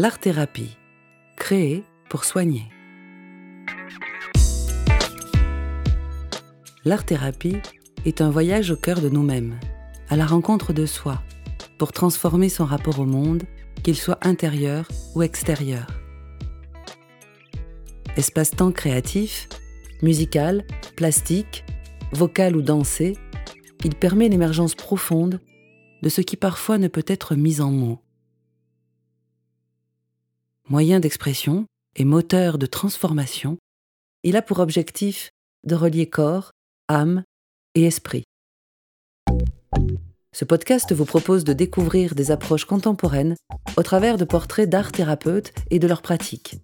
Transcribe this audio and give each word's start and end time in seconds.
L'art-thérapie, 0.00 0.76
créée 1.34 1.82
pour 2.08 2.22
soigner. 2.22 2.62
L'art-thérapie 6.84 7.56
est 8.06 8.20
un 8.20 8.30
voyage 8.30 8.70
au 8.70 8.76
cœur 8.76 9.00
de 9.00 9.08
nous-mêmes, 9.08 9.58
à 10.08 10.14
la 10.14 10.24
rencontre 10.24 10.72
de 10.72 10.86
soi, 10.86 11.20
pour 11.78 11.90
transformer 11.90 12.48
son 12.48 12.64
rapport 12.64 13.00
au 13.00 13.06
monde, 13.06 13.42
qu'il 13.82 13.96
soit 13.96 14.24
intérieur 14.24 14.86
ou 15.16 15.22
extérieur. 15.22 15.88
Espace-temps 18.16 18.70
créatif, 18.70 19.48
musical, 20.02 20.64
plastique, 20.94 21.64
vocal 22.12 22.54
ou 22.54 22.62
dansé, 22.62 23.16
il 23.84 23.96
permet 23.96 24.28
l'émergence 24.28 24.76
profonde 24.76 25.40
de 26.02 26.08
ce 26.08 26.20
qui 26.20 26.36
parfois 26.36 26.78
ne 26.78 26.86
peut 26.86 27.04
être 27.08 27.34
mis 27.34 27.60
en 27.60 27.72
mots. 27.72 27.98
Moyen 30.70 31.00
d'expression 31.00 31.64
et 31.96 32.04
moteur 32.04 32.58
de 32.58 32.66
transformation, 32.66 33.56
il 34.22 34.36
a 34.36 34.42
pour 34.42 34.58
objectif 34.58 35.30
de 35.64 35.74
relier 35.74 36.10
corps, 36.10 36.50
âme 36.88 37.24
et 37.74 37.84
esprit. 37.84 38.24
Ce 40.34 40.44
podcast 40.44 40.92
vous 40.92 41.06
propose 41.06 41.44
de 41.44 41.54
découvrir 41.54 42.14
des 42.14 42.30
approches 42.30 42.66
contemporaines 42.66 43.34
au 43.78 43.82
travers 43.82 44.18
de 44.18 44.26
portraits 44.26 44.68
d'art 44.68 44.92
thérapeutes 44.92 45.54
et 45.70 45.78
de 45.78 45.86
leurs 45.86 46.02
pratiques. 46.02 46.56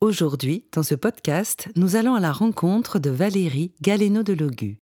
Aujourd'hui, 0.00 0.64
dans 0.72 0.82
ce 0.82 0.94
podcast, 0.94 1.68
nous 1.76 1.96
allons 1.96 2.14
à 2.14 2.20
la 2.20 2.32
rencontre 2.32 2.98
de 2.98 3.10
Valérie 3.10 3.74
Galeno 3.82 4.22
de 4.22 4.32
Logu, 4.32 4.78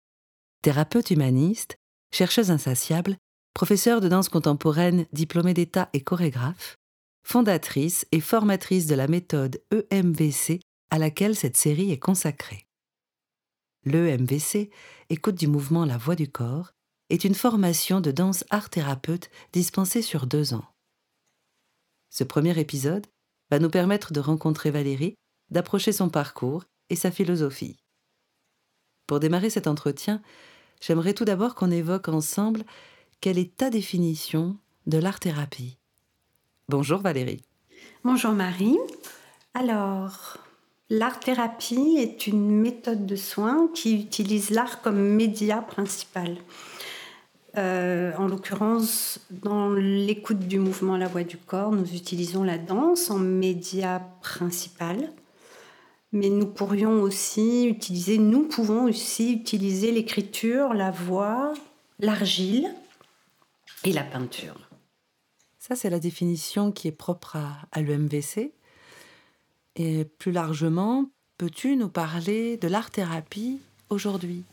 thérapeute 0.62 1.10
humaniste, 1.10 1.76
chercheuse 2.12 2.50
insatiable, 2.50 3.16
professeure 3.54 4.00
de 4.00 4.08
danse 4.08 4.28
contemporaine, 4.28 5.06
diplômée 5.12 5.54
d'État 5.54 5.88
et 5.92 6.00
chorégraphe, 6.00 6.76
fondatrice 7.24 8.06
et 8.12 8.20
formatrice 8.20 8.86
de 8.86 8.94
la 8.94 9.08
méthode 9.08 9.62
EMVC 9.72 10.60
à 10.90 10.98
laquelle 10.98 11.34
cette 11.34 11.56
série 11.56 11.90
est 11.90 11.98
consacrée. 11.98 12.66
L'EMVC, 13.84 14.70
écoute 15.10 15.34
du 15.34 15.46
mouvement 15.46 15.84
La 15.84 15.98
Voix 15.98 16.16
du 16.16 16.30
Corps, 16.30 16.72
est 17.10 17.24
une 17.24 17.34
formation 17.34 18.00
de 18.00 18.10
danse 18.10 18.44
art-thérapeute 18.50 19.30
dispensée 19.52 20.02
sur 20.02 20.26
deux 20.26 20.54
ans. 20.54 20.64
Ce 22.10 22.24
premier 22.24 22.58
épisode 22.58 23.06
va 23.50 23.58
nous 23.58 23.70
permettre 23.70 24.12
de 24.12 24.20
rencontrer 24.20 24.70
Valérie, 24.70 25.16
d'approcher 25.50 25.92
son 25.92 26.08
parcours 26.08 26.64
et 26.88 26.96
sa 26.96 27.10
philosophie. 27.10 27.76
Pour 29.06 29.20
démarrer 29.20 29.50
cet 29.50 29.66
entretien, 29.66 30.22
j'aimerais 30.84 31.14
tout 31.14 31.24
d'abord 31.24 31.54
qu'on 31.54 31.70
évoque 31.70 32.08
ensemble 32.08 32.62
quelle 33.20 33.38
est 33.38 33.56
ta 33.56 33.70
définition 33.70 34.56
de 34.86 34.98
l'art-thérapie. 34.98 35.78
Bonjour 36.68 37.00
Valérie. 37.00 37.42
Bonjour 38.04 38.32
Marie. 38.32 38.76
Alors, 39.54 40.36
l'art-thérapie 40.90 41.96
est 41.98 42.26
une 42.26 42.50
méthode 42.50 43.06
de 43.06 43.16
soins 43.16 43.68
qui 43.74 43.94
utilise 43.98 44.50
l'art 44.50 44.82
comme 44.82 44.98
média 44.98 45.62
principal. 45.62 46.36
Euh, 47.56 48.12
en 48.18 48.26
l'occurrence, 48.26 49.20
dans 49.30 49.70
l'écoute 49.70 50.40
du 50.40 50.58
mouvement 50.58 50.96
La 50.96 51.06
Voix 51.06 51.22
du 51.22 51.38
Corps, 51.38 51.70
nous 51.70 51.94
utilisons 51.94 52.42
la 52.42 52.58
danse 52.58 53.10
en 53.10 53.18
média 53.18 54.02
principal. 54.20 55.12
Mais 56.14 56.30
nous 56.30 56.46
pourrions 56.46 57.02
aussi 57.02 57.66
utiliser, 57.66 58.18
nous 58.18 58.44
pouvons 58.44 58.84
aussi 58.84 59.32
utiliser 59.32 59.90
l'écriture, 59.90 60.72
la 60.72 60.92
voix, 60.92 61.52
l'argile 61.98 62.72
et 63.82 63.92
la 63.92 64.04
peinture. 64.04 64.54
Ça, 65.58 65.74
c'est 65.74 65.90
la 65.90 65.98
définition 65.98 66.70
qui 66.70 66.86
est 66.86 66.92
propre 66.92 67.34
à, 67.34 67.56
à 67.72 67.82
l'EMVC. 67.82 68.52
Et 69.74 70.04
plus 70.04 70.30
largement, 70.30 71.10
peux-tu 71.36 71.74
nous 71.74 71.88
parler 71.88 72.58
de 72.58 72.68
l'art-thérapie 72.68 73.60
aujourd'hui? 73.90 74.44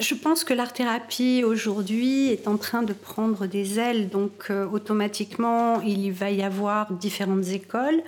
Je 0.00 0.14
pense 0.14 0.44
que 0.44 0.54
l'art-thérapie 0.54 1.44
aujourd'hui 1.44 2.28
est 2.28 2.48
en 2.48 2.56
train 2.56 2.82
de 2.82 2.92
prendre 2.92 3.46
des 3.46 3.78
ailes, 3.78 4.08
donc 4.08 4.46
euh, 4.50 4.66
automatiquement 4.66 5.80
il 5.80 6.12
va 6.12 6.30
y 6.30 6.42
avoir 6.42 6.92
différentes 6.92 7.48
écoles, 7.48 8.02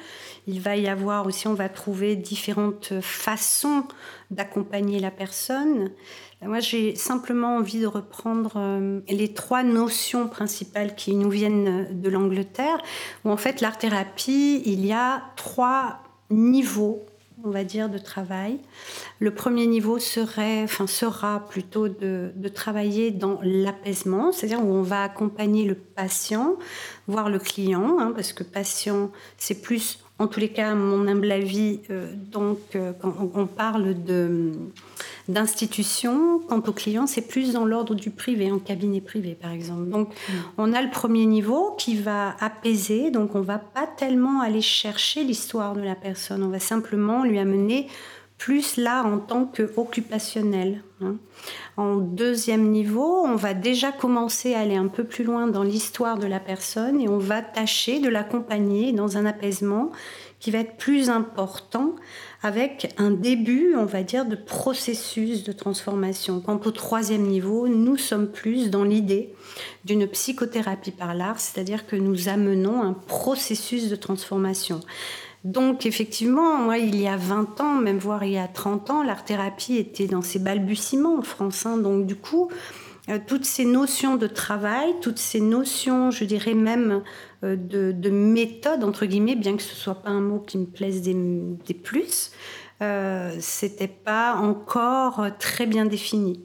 il 0.46 0.60
va 0.60 0.76
y 0.76 0.88
avoir 0.88 1.26
aussi, 1.26 1.46
on 1.46 1.54
va 1.54 1.68
trouver 1.68 2.16
différentes 2.16 3.00
façons 3.00 3.84
d'accompagner 4.30 4.98
la 4.98 5.10
personne. 5.10 5.90
Moi 6.42 6.60
j'ai 6.60 6.94
simplement 6.94 7.56
envie 7.56 7.80
de 7.80 7.86
reprendre 7.86 8.54
euh, 8.56 9.00
les 9.08 9.32
trois 9.32 9.62
notions 9.62 10.28
principales 10.28 10.94
qui 10.94 11.14
nous 11.14 11.30
viennent 11.30 11.88
de 11.90 12.08
l'Angleterre, 12.08 12.78
où 13.24 13.30
en 13.30 13.36
fait 13.36 13.60
l'art-thérapie, 13.60 14.62
il 14.64 14.84
y 14.84 14.92
a 14.92 15.22
trois 15.36 16.02
niveaux 16.30 17.04
on 17.42 17.50
va 17.50 17.64
dire, 17.64 17.88
de 17.88 17.98
travail. 17.98 18.58
Le 19.18 19.34
premier 19.34 19.66
niveau 19.66 19.98
serait, 19.98 20.62
enfin, 20.62 20.86
sera 20.86 21.46
plutôt 21.48 21.88
de, 21.88 22.32
travailler 22.54 23.10
dans 23.10 23.40
l'apaisement, 23.42 24.30
c'est-à-dire 24.30 24.64
où 24.64 24.72
on 24.72 24.82
va 24.82 25.02
accompagner 25.02 25.64
le 25.64 25.74
patient, 25.74 26.56
voire 27.08 27.28
le 27.28 27.38
client, 27.38 27.98
hein, 27.98 28.12
parce 28.14 28.32
que 28.32 28.44
patient, 28.44 29.10
c'est 29.36 29.60
plus, 29.60 30.03
en 30.18 30.28
tous 30.28 30.38
les 30.38 30.48
cas, 30.48 30.74
mon 30.74 31.08
humble 31.08 31.32
avis, 31.32 31.80
euh, 31.90 32.12
donc 32.30 32.58
euh, 32.76 32.92
quand 33.00 33.12
on 33.34 33.46
parle 33.46 34.04
de 34.04 34.52
d'institutions. 35.26 36.40
Quant 36.48 36.62
aux 36.66 36.72
clients, 36.72 37.06
c'est 37.06 37.26
plus 37.26 37.54
dans 37.54 37.64
l'ordre 37.64 37.94
du 37.94 38.10
privé, 38.10 38.52
en 38.52 38.58
cabinet 38.58 39.00
privé 39.00 39.34
par 39.34 39.50
exemple. 39.50 39.88
Donc 39.88 40.10
mm. 40.10 40.32
on 40.58 40.72
a 40.72 40.82
le 40.82 40.90
premier 40.90 41.26
niveau 41.26 41.74
qui 41.78 41.96
va 41.96 42.36
apaiser, 42.40 43.10
donc 43.10 43.34
on 43.34 43.40
va 43.40 43.58
pas 43.58 43.86
tellement 43.86 44.40
aller 44.40 44.60
chercher 44.60 45.24
l'histoire 45.24 45.74
de 45.74 45.80
la 45.80 45.94
personne, 45.94 46.42
on 46.42 46.48
va 46.48 46.60
simplement 46.60 47.24
lui 47.24 47.38
amener 47.38 47.88
plus 48.38 48.76
là 48.76 49.04
en 49.04 49.18
tant 49.18 49.46
qu'occupationnel. 49.46 50.82
Hein. 51.00 51.16
En 51.76 51.96
deuxième 51.96 52.70
niveau, 52.70 53.24
on 53.24 53.36
va 53.36 53.54
déjà 53.54 53.92
commencer 53.92 54.54
à 54.54 54.60
aller 54.60 54.76
un 54.76 54.88
peu 54.88 55.04
plus 55.04 55.24
loin 55.24 55.46
dans 55.46 55.62
l'histoire 55.62 56.18
de 56.18 56.26
la 56.26 56.40
personne 56.40 57.00
et 57.00 57.08
on 57.08 57.18
va 57.18 57.42
tâcher 57.42 58.00
de 58.00 58.08
l'accompagner 58.08 58.92
dans 58.92 59.16
un 59.16 59.26
apaisement 59.26 59.90
qui 60.40 60.50
va 60.50 60.58
être 60.58 60.76
plus 60.76 61.08
important 61.08 61.94
avec 62.42 62.92
un 62.98 63.10
début, 63.10 63.74
on 63.76 63.86
va 63.86 64.02
dire, 64.02 64.26
de 64.26 64.36
processus 64.36 65.42
de 65.42 65.52
transformation. 65.52 66.40
Quant 66.40 66.60
au 66.62 66.70
troisième 66.70 67.22
niveau, 67.22 67.66
nous 67.66 67.96
sommes 67.96 68.30
plus 68.30 68.68
dans 68.68 68.84
l'idée 68.84 69.32
d'une 69.86 70.06
psychothérapie 70.06 70.90
par 70.90 71.14
l'art, 71.14 71.40
c'est-à-dire 71.40 71.86
que 71.86 71.96
nous 71.96 72.28
amenons 72.28 72.82
un 72.82 72.92
processus 72.92 73.88
de 73.88 73.96
transformation. 73.96 74.80
Donc 75.44 75.84
effectivement, 75.84 76.56
moi, 76.56 76.78
il 76.78 76.98
y 76.98 77.06
a 77.06 77.16
20 77.16 77.60
ans, 77.60 77.74
même 77.74 77.98
voire 77.98 78.24
il 78.24 78.32
y 78.32 78.38
a 78.38 78.48
30 78.48 78.88
ans, 78.90 79.02
l'art-thérapie 79.02 79.76
était 79.76 80.06
dans 80.06 80.22
ses 80.22 80.38
balbutiements 80.38 81.18
en 81.18 81.22
France. 81.22 81.66
Hein. 81.66 81.76
Donc 81.76 82.06
du 82.06 82.16
coup, 82.16 82.50
euh, 83.10 83.18
toutes 83.26 83.44
ces 83.44 83.66
notions 83.66 84.16
de 84.16 84.26
travail, 84.26 84.94
toutes 85.02 85.18
ces 85.18 85.40
notions, 85.40 86.10
je 86.10 86.24
dirais 86.24 86.54
même 86.54 87.02
euh, 87.44 87.56
de, 87.56 88.10
méthode, 88.10 88.82
entre 88.82 89.04
guillemets, 89.04 89.36
bien 89.36 89.56
que 89.56 89.62
ce 89.62 89.74
soit 89.74 90.02
pas 90.02 90.10
un 90.10 90.22
mot 90.22 90.38
qui 90.38 90.56
me 90.56 90.64
plaise 90.64 91.02
des, 91.02 91.74
plus, 91.74 92.32
euh, 92.82 93.36
c'était 93.40 93.88
pas 93.88 94.36
encore 94.36 95.26
très 95.38 95.66
bien 95.66 95.84
défini. 95.84 96.40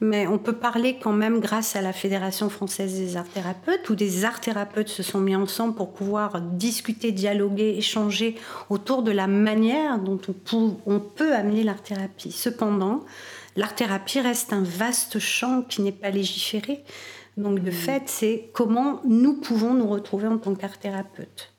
Mais 0.00 0.26
on 0.26 0.38
peut 0.38 0.54
parler 0.54 0.98
quand 1.00 1.12
même 1.12 1.40
grâce 1.40 1.76
à 1.76 1.80
la 1.80 1.92
Fédération 1.92 2.50
française 2.50 2.94
des 2.94 3.16
arts 3.16 3.28
thérapeutes, 3.28 3.88
où 3.90 3.94
des 3.94 4.24
arts 4.24 4.40
thérapeutes 4.40 4.88
se 4.88 5.02
sont 5.02 5.20
mis 5.20 5.36
ensemble 5.36 5.74
pour 5.74 5.92
pouvoir 5.92 6.40
discuter, 6.40 7.12
dialoguer, 7.12 7.76
échanger 7.76 8.36
autour 8.70 9.02
de 9.02 9.12
la 9.12 9.26
manière 9.26 9.98
dont 9.98 10.20
on 10.86 11.00
peut 11.00 11.34
amener 11.34 11.62
l'art 11.62 11.82
thérapie. 11.82 12.32
Cependant, 12.32 13.04
l'art-thérapie 13.56 14.20
reste 14.20 14.52
un 14.52 14.62
vaste 14.62 15.18
champ 15.18 15.62
qui 15.62 15.82
n'est 15.82 15.92
pas 15.92 16.10
légiféré. 16.10 16.84
Donc, 17.36 17.60
de 17.60 17.70
mmh. 17.70 17.72
fait, 17.72 18.02
c'est 18.06 18.50
comment 18.52 19.00
nous 19.04 19.34
pouvons 19.34 19.74
nous 19.74 19.88
retrouver 19.88 20.28
en 20.28 20.38
tant 20.38 20.54
qu'art-thérapeute. 20.54 21.52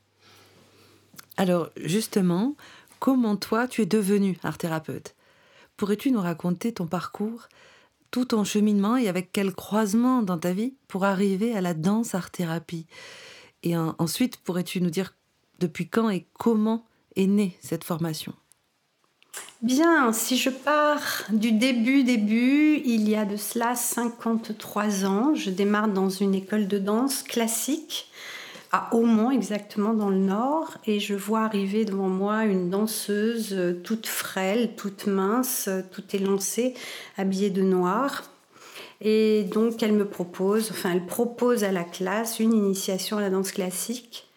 Alors, 1.38 1.70
justement, 1.76 2.56
comment 3.00 3.36
toi, 3.36 3.68
tu 3.68 3.82
es 3.82 3.86
devenu 3.86 4.38
art-thérapeute 4.44 5.16
Pourrais-tu 5.76 6.12
nous 6.12 6.22
raconter 6.22 6.72
ton 6.72 6.88
parcours, 6.88 7.50
tout 8.12 8.26
ton 8.26 8.44
cheminement 8.44 8.98
et 8.98 9.08
avec 9.08 9.32
quel 9.32 9.54
croisement 9.54 10.22
dans 10.22 10.38
ta 10.38 10.54
vie 10.54 10.76
pour 10.88 11.06
arriver 11.06 11.56
à 11.56 11.62
la 11.62 11.74
danse 11.74 12.16
art-thérapie 12.16 12.88
Et 13.64 13.76
ensuite, 13.78 14.38
pourrais-tu 14.38 14.82
nous 14.82 14.90
dire 14.90 15.16
depuis 15.60 15.88
quand 15.88 16.10
et 16.10 16.26
comment 16.34 16.86
est 17.16 17.28
née 17.28 17.58
cette 17.62 17.84
formation? 17.84 18.34
Bien, 19.62 20.14
si 20.14 20.38
je 20.38 20.50
pars 20.50 21.24
du 21.30 21.52
début, 21.52 22.04
début, 22.04 22.82
il 22.86 23.10
y 23.10 23.16
a 23.16 23.26
de 23.26 23.36
cela 23.36 23.76
53 23.76 25.06
ans, 25.06 25.34
je 25.34 25.50
démarre 25.50 25.88
dans 25.88 26.10
une 26.10 26.36
école 26.36 26.68
de 26.68 26.78
danse 26.78 27.24
classique 27.24 28.10
à 28.76 28.94
Aumont, 28.94 29.32
exactement 29.32 29.94
dans 29.94 30.10
le 30.10 30.18
nord, 30.18 30.78
et 30.86 31.00
je 31.00 31.16
vois 31.16 31.44
arriver 31.44 31.86
devant 31.86 32.10
moi 32.10 32.44
une 32.44 32.70
danseuse 32.70 33.54
euh, 33.54 33.72
toute 33.72 34.06
frêle, 34.06 34.76
toute 34.76 35.08
mince, 35.08 35.70
euh, 35.70 35.80
tout 35.94 36.04
élancée, 36.14 36.74
habillée 37.16 37.52
de 37.52 37.62
noir. 37.62 38.24
Et 39.00 39.46
donc, 39.46 39.82
elle 39.82 39.94
me 39.94 40.06
propose, 40.06 40.72
enfin, 40.72 40.92
elle 40.92 41.06
propose 41.06 41.64
à 41.64 41.72
la 41.72 41.86
classe 41.86 42.42
une 42.42 42.52
initiation 42.52 43.18
à 43.18 43.22
la 43.22 43.30
danse 43.30 43.54
classique. 43.54 44.28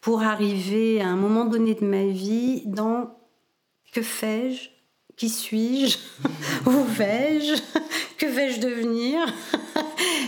pour 0.01 0.23
arriver 0.23 1.01
à 1.01 1.07
un 1.07 1.15
moment 1.15 1.45
donné 1.45 1.75
de 1.75 1.85
ma 1.85 2.05
vie 2.05 2.63
dans 2.65 3.15
que 3.93 4.01
fais-je? 4.01 4.69
Qui 5.15 5.29
suis-je? 5.29 5.97
Où 6.65 6.83
vais-je? 6.83 7.61
Que 8.17 8.25
vais-je 8.25 8.59
devenir? 8.59 9.19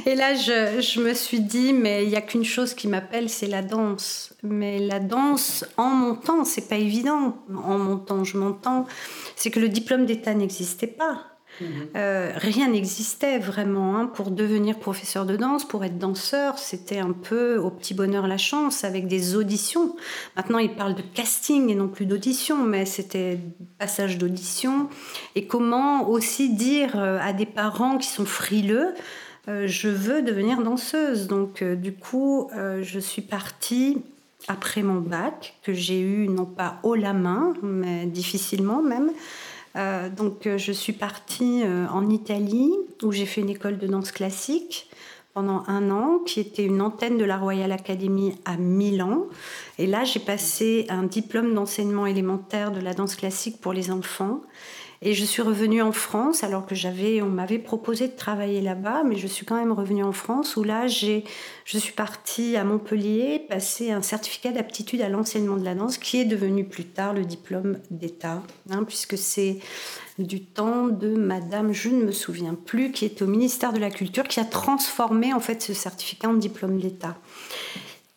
Et 0.06 0.14
là, 0.14 0.36
je, 0.36 1.00
me 1.00 1.14
suis 1.14 1.40
dit, 1.40 1.74
mais 1.74 2.04
il 2.04 2.10
n'y 2.10 2.16
a 2.16 2.22
qu'une 2.22 2.46
chose 2.46 2.76
qui 2.76 2.88
m'appelle, 2.88 3.30
c'est 3.30 3.48
la 3.48 3.64
danse. 3.64 4.34
Mais 4.44 4.78
la 4.80 5.00
danse, 5.00 5.66
en 5.78 5.90
montant, 5.90 6.46
c'est 6.46 6.70
pas 6.70 6.76
évident. 6.76 7.38
En 7.56 7.80
montant, 7.80 8.24
je 8.24 8.38
m'entends, 8.38 8.86
c'est 9.36 9.50
que 9.50 9.60
le 9.60 9.70
diplôme 9.70 10.06
d'État 10.06 10.36
n'existait 10.36 10.88
pas. 10.88 11.24
Mhm. 11.62 11.68
Euh, 11.96 12.34
rien 12.36 12.70
n'existait 12.70 13.40
vraiment 13.40 13.96
hein. 13.96 14.06
pour 14.08 14.30
devenir 14.30 14.78
professeur 14.78 15.26
de 15.26 15.38
danse, 15.38 15.66
pour 15.66 15.84
être 15.86 15.98
danseur. 15.98 16.60
C'était 16.60 17.00
un 17.00 17.14
peu 17.14 17.58
au 17.58 17.72
petit 17.72 17.94
bonheur 17.94 18.28
la 18.28 18.38
chance 18.38 18.84
avec 18.84 19.08
des 19.08 19.36
auditions. 19.36 19.96
Maintenant, 20.36 20.60
ils 20.60 20.76
parlent 20.76 20.96
de 20.96 21.04
casting 21.14 21.70
et 21.70 21.76
non 21.76 21.88
plus 21.88 22.06
d'audition, 22.06 22.64
mais 22.64 22.86
c'était 22.86 23.40
passage 23.80 24.18
d'audition. 24.18 24.90
Et 25.36 25.48
comment 25.48 26.10
aussi 26.10 26.54
dire 26.54 27.00
euh, 27.00 27.20
à 27.22 27.34
des 27.34 27.46
parents 27.46 27.98
qui 27.98 28.08
sont 28.08 28.26
frileux 28.26 28.94
euh, 29.48 29.68
je 29.68 29.88
veux 29.88 30.22
devenir 30.22 30.62
danseuse. 30.62 31.28
Donc, 31.28 31.62
euh, 31.62 31.76
du 31.76 31.94
coup, 31.94 32.50
euh, 32.56 32.82
je 32.84 33.00
suis 33.00 33.22
partie 33.22 33.98
après 34.48 34.84
mon 34.84 35.00
bac, 35.00 35.56
que 35.64 35.74
j'ai 35.74 36.00
eu 36.00 36.28
non 36.28 36.46
pas 36.46 36.80
haut 36.84 36.96
la 36.96 37.14
main, 37.14 37.54
mais 37.64 38.06
difficilement 38.06 38.84
même. 38.84 39.12
donc, 40.16 40.48
je 40.56 40.72
suis 40.72 40.94
partie 40.94 41.64
en 41.92 42.08
Italie, 42.10 42.72
où 43.02 43.12
j'ai 43.12 43.26
fait 43.26 43.42
une 43.42 43.50
école 43.50 43.80
de 43.80 43.88
danse 43.88 44.12
classique 44.12 44.88
pendant 45.34 45.64
un 45.68 45.90
an, 45.90 46.20
qui 46.26 46.40
était 46.40 46.64
une 46.64 46.80
antenne 46.80 47.18
de 47.18 47.26
la 47.26 47.38
Royal 47.38 47.72
Academy 47.72 48.36
à 48.46 48.56
Milan. 48.56 49.26
Et 49.80 49.88
là, 49.88 50.04
j'ai 50.04 50.20
passé 50.20 50.86
un 50.90 51.04
diplôme 51.04 51.56
d'enseignement 51.56 52.06
élémentaire 52.06 52.72
de 52.72 52.80
la 52.80 52.94
danse 52.94 53.16
classique 53.16 53.60
pour 53.60 53.74
les 53.74 53.90
enfants. 53.90 54.42
Et 55.08 55.14
je 55.14 55.24
suis 55.24 55.44
revenue 55.44 55.84
en 55.84 55.92
France 55.92 56.44
alors 56.44 56.66
que 56.66 56.74
j'avais, 56.74 57.22
on 57.22 57.30
m'avait 57.30 57.60
proposé 57.60 58.08
de 58.08 58.16
travailler 58.16 58.60
là-bas, 58.60 59.04
mais 59.06 59.18
je 59.18 59.28
suis 59.28 59.46
quand 59.46 59.56
même 59.56 59.72
revenue 59.72 60.04
en 60.04 60.12
France 60.12 60.56
où 60.56 60.64
là, 60.64 60.88
j'ai, 60.88 61.24
je 61.64 61.78
suis 61.78 61.94
partie 61.94 62.56
à 62.56 62.64
Montpellier 62.64 63.46
passer 63.48 63.92
un 63.92 64.02
certificat 64.02 64.52
d'aptitude 64.52 65.02
à 65.02 65.10
l'enseignement 65.10 65.58
de 65.58 65.64
la 65.64 65.76
danse 65.76 66.00
qui 66.00 66.20
est 66.20 66.26
devenu 66.26 66.66
plus 66.66 66.86
tard 66.86 67.14
le 67.14 67.24
diplôme 67.24 67.78
d'État, 67.92 68.42
hein, 68.72 68.84
puisque 68.84 69.16
c'est 69.16 69.60
du 70.18 70.44
temps 70.44 70.88
de 70.88 71.10
Madame, 71.10 71.72
je 71.72 71.90
ne 71.90 72.04
me 72.04 72.12
souviens 72.12 72.56
plus, 72.56 72.92
qui 72.92 73.06
est 73.06 73.22
au 73.22 73.28
ministère 73.28 73.74
de 73.74 73.80
la 73.80 73.92
Culture, 73.92 74.24
qui 74.24 74.40
a 74.40 74.46
transformé 74.46 75.36
en 75.36 75.40
fait 75.40 75.62
ce 75.62 75.76
certificat 75.76 76.30
en 76.30 76.34
diplôme 76.34 76.80
d'État. 76.80 77.16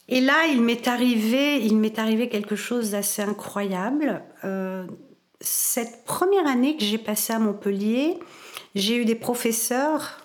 Et 0.08 0.22
là, 0.22 0.46
il 0.50 0.62
m'est 0.62 0.88
arrivé, 0.88 1.62
il 1.62 1.76
m'est 1.76 1.98
arrivé 1.98 2.30
quelque 2.30 2.56
chose 2.56 2.92
d'assez 2.92 3.20
incroyable. 3.20 4.22
Euh, 4.44 4.86
cette 5.40 6.04
première 6.04 6.46
année 6.46 6.76
que 6.76 6.84
j'ai 6.84 6.98
passée 6.98 7.32
à 7.32 7.38
Montpellier, 7.38 8.18
j'ai 8.74 8.96
eu 8.96 9.04
des 9.04 9.14
professeurs 9.14 10.20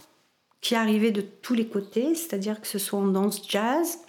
qui 0.62 0.76
arrivaient 0.76 1.12
de 1.12 1.22
tous 1.22 1.54
les 1.54 1.68
côtés, 1.68 2.16
c'est-à-dire 2.16 2.62
que 2.62 2.68
ce 2.68 2.80
soit 2.80 3.00
en 3.00 3.08
danse 3.08 3.42
jazz, 3.48 4.00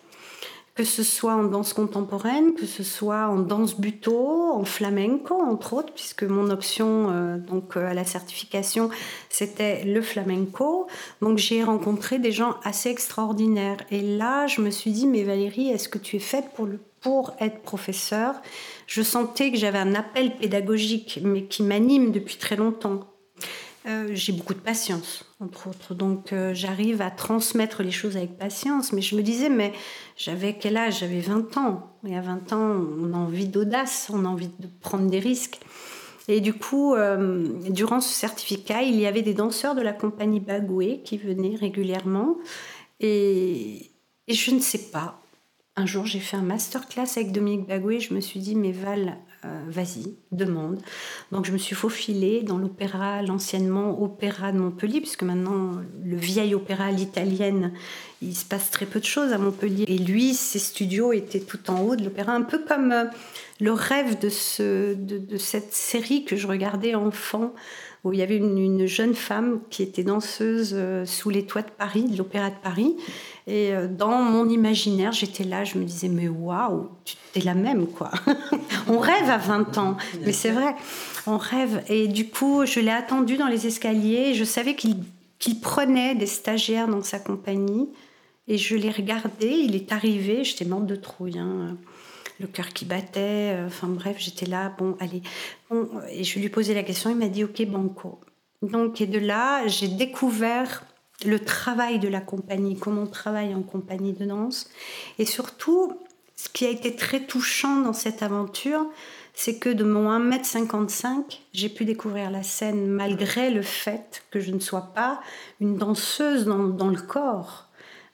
que 0.75 0.85
ce 0.85 1.05
soit 1.05 1.35
en 1.35 1.45
danse 1.45 1.73
contemporaine, 1.73 2.55
que 2.55 2.67
ce 2.67 2.83
soit 2.83 3.29
en 3.29 3.39
danse 3.39 3.79
buto, 3.79 4.53
en 4.53 4.65
flamenco 4.65 5.35
entre 5.35 5.75
autres, 5.75 5.93
puisque 5.93 6.25
mon 6.25 6.51
option 6.51 7.11
euh, 7.11 7.39
donc 7.39 7.77
euh, 7.77 7.87
à 7.87 7.95
la 7.95 8.05
certification 8.05 8.91
c'était 9.29 9.85
le 9.85 10.03
flamenco. 10.03 10.89
Donc 11.21 11.39
j'ai 11.39 11.63
rencontré 11.63 12.19
des 12.19 12.33
gens 12.33 12.57
assez 12.65 12.89
extraordinaires. 12.89 13.79
Et 13.91 14.01
là, 14.01 14.47
je 14.47 14.61
me 14.61 14.71
suis 14.71 14.91
dit, 14.91 15.07
mais 15.07 15.23
Valérie, 15.23 15.71
est-ce 15.71 15.89
que 15.89 15.99
tu 15.99 16.17
es 16.17 16.21
faite 16.21 16.47
pour 16.57 16.67
le 16.67 16.81
pour 17.01 17.37
être 17.39 17.61
professeur? 17.61 18.35
Je 18.87 19.03
sentais 19.03 19.51
que 19.51 19.57
j'avais 19.57 19.79
un 19.79 19.95
appel 19.95 20.37
pédagogique, 20.37 21.21
mais 21.23 21.45
qui 21.45 21.63
m'anime 21.63 22.13
depuis 22.13 22.37
très 22.37 22.57
longtemps. 22.57 23.01
Euh, 23.87 24.09
j'ai 24.13 24.33
beaucoup 24.33 24.55
de 24.55 24.61
patience, 24.61 25.27
entre 25.41 25.69
autres. 25.69 25.95
Donc, 25.95 26.33
euh, 26.33 26.55
j'arrive 26.55 27.03
à 27.03 27.11
transmettre 27.11 27.83
les 27.83 27.91
choses 27.91 28.17
avec 28.17 28.39
patience. 28.39 28.93
Mais 28.93 29.03
je 29.03 29.15
me 29.15 29.23
disais, 29.23 29.51
mais 29.51 29.73
j'avais 30.17 30.55
quel 30.55 30.79
âge? 30.79 31.01
J'avais 31.01 31.21
20 31.21 31.59
ans. 31.59 31.99
Et 32.07 32.17
à 32.17 32.23
20 32.23 32.53
ans, 32.55 32.83
on 32.99 33.13
a 33.13 33.17
envie 33.17 33.47
d'audace, 33.47 34.11
on 34.13 34.25
a 34.25 34.29
envie 34.29 34.49
de 34.59 34.69
prendre 34.81 35.11
des 35.11 35.19
risques. 35.19 35.61
Et 36.29 36.41
du 36.41 36.55
coup, 36.55 36.95
euh, 36.95 37.47
durant 37.69 38.01
ce 38.01 38.15
certificat, 38.15 38.83
il 38.83 38.99
y 38.99 39.07
avait 39.07 39.21
des 39.21 39.35
danseurs 39.35 39.75
de 39.75 39.83
la 39.83 39.93
compagnie 39.93 40.41
Bagoué 40.41 41.03
qui 41.05 41.19
venaient 41.19 41.57
régulièrement. 41.57 42.39
Et, 43.01 43.91
et 44.29 44.35
je 44.35 44.51
ne 44.53 44.61
sais 44.61 44.91
pas, 44.91 45.21
un 45.77 45.87
jour, 45.87 46.07
j'ai 46.07 46.21
fait 46.21 46.37
un 46.37 46.43
masterclass 46.43 47.09
avec 47.17 47.33
Dominique 47.33 47.67
Bagoué. 47.67 47.99
Je 47.99 48.15
me 48.15 48.21
suis 48.21 48.39
dit, 48.39 48.55
mais 48.55 48.71
Val, 48.71 49.17
euh, 49.45 49.63
vas-y, 49.69 50.15
demande. 50.31 50.81
Donc, 51.33 51.47
je 51.47 51.53
me 51.53 51.59
suis 51.59 51.75
faufilée 51.75 52.43
dans 52.43 52.59
l'opéra, 52.59 53.23
l'anciennement 53.23 54.01
opéra 54.01 54.53
de 54.53 54.59
Montpellier, 54.59 55.01
puisque 55.01 55.25
maintenant, 55.25 55.73
le 56.05 56.17
vieil 56.17 56.55
opéra 56.55 56.93
l'italienne, 56.93 57.73
il 58.23 58.37
se 58.37 58.45
passe 58.45 58.71
très 58.71 58.87
peu 58.87 59.01
de 59.01 59.05
choses 59.05 59.33
à 59.33 59.39
Montpellier. 59.39 59.85
Et 59.89 59.99
lui, 59.99 60.35
ses 60.35 60.61
studios 60.61 61.13
étaient 61.13 61.41
tout 61.41 61.69
en 61.69 61.81
haut 61.81 61.97
de 61.97 62.05
l'opéra, 62.05 62.33
un 62.33 62.43
peu 62.43 62.59
comme 62.59 62.93
euh, 62.93 63.05
le 63.61 63.73
rêve 63.73 64.21
de, 64.21 64.29
ce, 64.29 64.95
de, 64.95 65.37
cette 65.39 65.75
série 65.75 66.25
que 66.25 66.37
je 66.37 66.47
regardais 66.47 66.95
enfant 66.95 67.53
où 68.05 68.13
il 68.13 68.19
y 68.19 68.23
avait 68.23 68.37
une, 68.37 68.87
jeune 68.87 69.15
femme 69.15 69.61
qui 69.71 69.83
était 69.83 70.05
danseuse 70.05 70.73
euh, 70.75 71.07
sous 71.07 71.31
les 71.31 71.47
toits 71.47 71.63
de 71.63 71.71
Paris, 71.71 72.05
de 72.05 72.19
l'Opéra 72.19 72.51
de 72.51 72.57
Paris. 72.63 72.97
Et 73.47 73.73
euh, 73.73 73.89
dans 73.89 74.23
mon 74.23 74.49
imaginaire, 74.49 75.13
j'étais 75.13 75.45
là, 75.45 75.65
je 75.65 75.79
me 75.79 75.85
disais, 75.85 76.09
mais 76.09 76.29
waouh, 76.29 76.89
tu 77.05 77.17
es 77.35 77.41
la 77.41 77.55
même, 77.55 77.87
quoi. 77.87 78.11
on 78.89 78.99
rêve 78.99 79.31
à 79.31 79.39
20 79.39 79.79
ans, 79.79 79.97
mais 80.25 80.33
c'est 80.33 80.51
vrai, 80.51 80.75
on 81.27 81.39
rêve. 81.39 81.83
Et 81.89 82.07
du 82.07 82.29
coup, 82.29 82.67
je 82.67 82.79
l'ai 82.81 82.91
attendu 82.91 83.39
dans 83.39 83.49
les 83.49 83.67
escaliers. 83.67 84.35
Je 84.35 84.45
savais 84.45 84.77
qu'il 84.77 85.61
prenait 85.61 86.15
des 86.15 86.27
stagiaires 86.27 86.89
dans 86.89 87.03
sa 87.03 87.19
compagnie. 87.19 87.89
Et 88.47 88.59
je 88.59 88.77
l'ai 88.77 88.91
regardé, 88.91 89.47
il 89.47 89.75
est 89.75 89.91
arrivé, 89.91 90.45
j'étais 90.45 90.67
morte 90.67 90.85
de 90.85 90.97
trouille. 90.97 91.39
Hein 91.39 91.79
le 92.41 92.47
cœur 92.47 92.69
qui 92.69 92.85
battait. 92.85 93.55
Euh, 93.57 93.67
enfin 93.67 93.89
bref, 93.89 94.17
j'étais 94.19 94.47
là, 94.47 94.75
bon, 94.79 94.97
allez. 95.01 95.23
et 96.11 96.25
je 96.25 96.39
lui 96.39 96.49
posais 96.49 96.75
la 96.75 96.83
question, 96.83 97.11
il 97.11 97.17
m'a 97.17 97.29
dit, 97.29 97.45
ok, 97.45 97.65
banco. 97.67 98.21
Donc, 98.63 99.01
et 99.01 99.07
de 99.07 99.19
là, 99.19 99.67
j'ai 99.67 99.89
découvert 99.89 100.85
le 101.25 101.39
travail 101.39 101.99
de 101.99 102.09
la 102.09 102.21
compagnie, 102.21 102.77
comment 102.77 103.03
on 103.03 103.07
travaille 103.07 103.55
en 103.55 103.63
compagnie 103.63 104.13
de 104.13 104.25
danse. 104.25 104.69
Et 105.19 105.25
surtout, 105.25 105.99
ce 106.37 106.49
qui 106.49 106.67
a 106.67 106.71
été 106.71 106.95
très 106.97 107.21
touchant 107.21 107.81
dans 107.81 107.93
cette 107.93 108.23
aventure, 108.23 108.87
c'est 109.35 109.59
que 109.59 109.69
de 109.69 109.85
mon 109.85 110.11
1m55, 110.11 111.41
j'ai 111.53 111.69
pu 111.69 111.85
découvrir 111.85 112.31
la 112.31 112.43
scène 112.43 112.87
malgré 112.87 113.51
le 113.51 113.63
fait 113.63 114.23
que 114.31 114.41
je 114.41 114.53
ne 114.53 114.61
sois 114.61 114.93
pas 114.95 115.21
une 115.61 115.77
danseuse 115.77 116.45
dans, 116.45 116.69
dans 116.69 116.89
le 116.89 117.01
corps. 117.01 117.64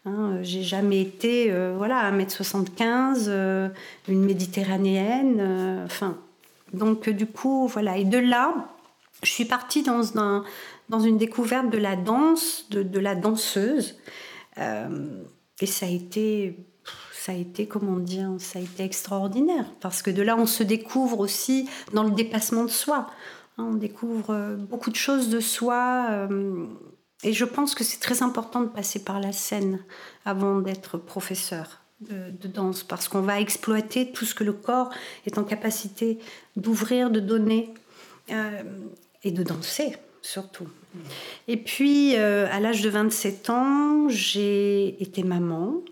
Hein, 0.06 0.38
j'ai 0.42 0.62
jamais 0.62 1.02
été, 1.02 1.52
euh, 1.52 1.74
voilà, 1.76 2.10
1m75, 2.10 3.26
euh, 3.28 3.68
une 4.08 4.24
méditerranéenne, 4.24 5.36
euh, 5.40 5.84
enfin. 5.84 6.16
donc, 6.72 7.10
du 7.10 7.26
coup, 7.26 7.68
voilà. 7.68 7.98
Et 7.98 8.04
de 8.04 8.16
là, 8.16 8.68
je 9.22 9.30
suis 9.30 9.44
partie 9.44 9.82
dans, 9.82 10.18
un, 10.18 10.44
dans 10.88 11.00
une 11.00 11.18
découverte 11.18 11.68
de 11.68 11.76
la 11.76 11.96
danse, 11.96 12.66
de, 12.70 12.82
de 12.82 12.98
la 12.98 13.14
danseuse. 13.14 13.98
et 14.56 15.66
ça 15.66 15.86
a 15.86 15.88
été, 15.90 16.56
ça 17.12 17.32
a 17.32 17.34
été, 17.34 17.66
comment 17.66 17.98
dire, 17.98 18.30
ça 18.38 18.58
a 18.58 18.62
été 18.62 18.82
extraordinaire. 18.84 19.66
Parce 19.80 20.00
que 20.00 20.10
de 20.10 20.22
là, 20.22 20.34
on 20.38 20.46
se 20.46 20.62
découvre 20.62 21.20
aussi 21.20 21.68
dans 21.92 22.04
le 22.04 22.12
dépassement 22.12 22.64
de 22.64 22.70
soi. 22.70 23.06
Hein, 23.58 23.68
on 23.72 23.74
découvre 23.74 24.56
beaucoup 24.56 24.90
de 24.90 24.96
choses 24.96 25.28
de 25.28 25.40
soi 25.40 26.26
et 27.22 27.32
je 27.32 27.44
pense 27.44 27.74
que 27.74 27.84
c'est 27.84 28.00
très 28.00 28.22
important 28.22 28.62
de 28.62 28.68
passer 28.68 29.04
par 29.04 29.20
la 29.20 29.32
scène 29.32 29.84
avant 30.24 30.60
d'être 30.60 30.98
professeur 30.98 31.80
de, 32.00 32.48
danse, 32.48 32.82
parce 32.82 33.08
qu'on 33.08 33.20
va 33.20 33.40
exploiter 33.40 34.10
tout 34.10 34.24
ce 34.24 34.34
que 34.34 34.44
le 34.44 34.54
corps 34.54 34.90
est 35.26 35.36
en 35.36 35.44
capacité 35.44 36.18
d'ouvrir, 36.56 37.10
de 37.10 37.20
donner 37.20 37.74
euh, 38.30 38.62
et 39.22 39.32
de 39.32 39.42
danser 39.42 39.96
surtout. 40.22 40.68
Et 41.46 41.56
puis, 41.56 42.16
euh, 42.16 42.46
à 42.50 42.60
l'âge 42.60 42.82
de 42.82 42.90
27 42.90 43.50
ans, 43.50 44.08
j'ai 44.08 45.02
été 45.02 45.22
maman. 45.22 45.82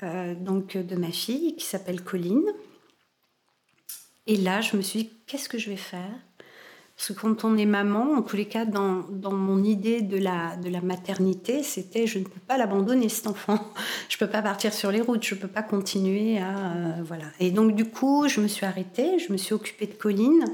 donc 0.00 0.76
de 0.76 0.96
ma 0.96 1.10
fille 1.10 1.56
qui 1.56 1.64
s'appelle 1.64 2.02
Colline. 2.02 2.46
Et 4.28 4.36
là, 4.36 4.60
je 4.60 4.76
me 4.76 4.82
suis 4.82 5.00
dit, 5.00 5.10
qu'est-ce 5.26 5.48
que 5.48 5.58
je 5.58 5.70
vais 5.70 5.76
faire? 5.76 6.14
Parce 6.98 7.10
que 7.10 7.12
quand 7.12 7.44
on 7.44 7.56
est 7.56 7.64
maman, 7.64 8.14
en 8.14 8.22
tous 8.22 8.34
les 8.34 8.46
cas, 8.46 8.64
dans, 8.64 9.04
mon 9.30 9.62
idée 9.62 10.00
de 10.00 10.18
la, 10.18 10.56
de 10.56 10.68
la 10.68 10.80
maternité, 10.80 11.62
c'était 11.62 12.08
je 12.08 12.18
ne 12.18 12.24
peux 12.24 12.40
pas 12.44 12.58
l'abandonner, 12.58 13.08
cet 13.08 13.28
enfant. 13.28 13.72
Je 14.08 14.16
ne 14.16 14.18
peux 14.18 14.32
pas 14.32 14.42
partir 14.42 14.74
sur 14.74 14.90
les 14.90 15.00
routes, 15.00 15.22
je 15.22 15.36
ne 15.36 15.40
peux 15.40 15.48
pas 15.48 15.62
continuer 15.62 16.38
à. 16.38 16.56
Euh, 16.56 17.02
voilà. 17.04 17.26
Et 17.38 17.52
donc, 17.52 17.76
du 17.76 17.84
coup, 17.84 18.26
je 18.26 18.40
me 18.40 18.48
suis 18.48 18.66
arrêtée, 18.66 19.20
je 19.20 19.32
me 19.32 19.36
suis 19.36 19.54
occupée 19.54 19.86
de 19.86 19.92
Colline. 19.92 20.44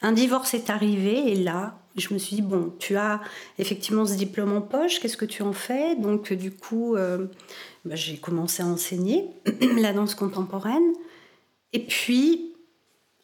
Un 0.00 0.12
divorce 0.12 0.54
est 0.54 0.70
arrivé 0.70 1.32
et 1.32 1.34
là, 1.34 1.76
je 1.96 2.14
me 2.14 2.18
suis 2.18 2.36
dit 2.36 2.42
bon, 2.42 2.72
tu 2.78 2.96
as 2.96 3.20
effectivement 3.58 4.06
ce 4.06 4.14
diplôme 4.14 4.52
en 4.52 4.60
poche, 4.60 5.00
qu'est-ce 5.00 5.16
que 5.16 5.24
tu 5.24 5.42
en 5.42 5.52
fais? 5.52 5.96
Donc, 5.96 6.32
du 6.32 6.52
coup, 6.52 6.94
euh, 6.94 7.26
bah, 7.84 7.96
j'ai 7.96 8.18
commencé 8.18 8.62
à 8.62 8.66
enseigner 8.66 9.26
la 9.76 9.92
danse 9.92 10.14
contemporaine. 10.14 10.92
Et 11.72 11.80
puis, 11.80 12.53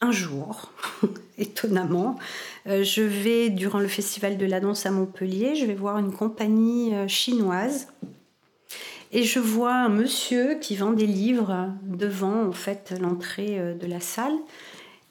un 0.01 0.13
jour, 0.13 0.73
étonnamment, 1.39 2.19
euh, 2.67 2.83
je 2.83 3.03
vais, 3.03 3.51
durant 3.51 3.79
le 3.79 3.89
festival 3.89 4.39
de 4.39 4.47
la 4.47 4.61
danse 4.61 4.87
à 4.87 4.91
Montpellier, 4.91 5.55
je 5.55 5.67
vais 5.67 5.75
voir 5.75 5.99
une 5.99 6.13
compagnie 6.13 6.95
euh, 6.95 7.07
chinoise 7.07 7.89
et 9.13 9.25
je 9.25 9.41
vois 9.41 9.75
un 9.75 9.89
monsieur 9.89 10.59
qui 10.61 10.77
vend 10.77 10.93
des 10.93 11.07
livres 11.07 11.73
devant 11.83 12.47
en 12.47 12.53
fait 12.53 12.95
l'entrée 13.01 13.59
euh, 13.59 13.75
de 13.75 13.87
la 13.87 14.01
salle. 14.01 14.37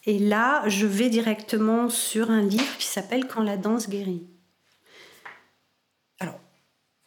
Et 0.05 0.17
là, 0.17 0.67
je 0.67 0.87
vais 0.87 1.09
directement 1.09 1.89
sur 1.89 2.31
un 2.31 2.41
livre 2.41 2.77
qui 2.77 2.87
s'appelle 2.87 3.27
Quand 3.27 3.43
la 3.43 3.57
danse 3.57 3.89
guérit. 3.89 4.25
Alors, 6.19 6.39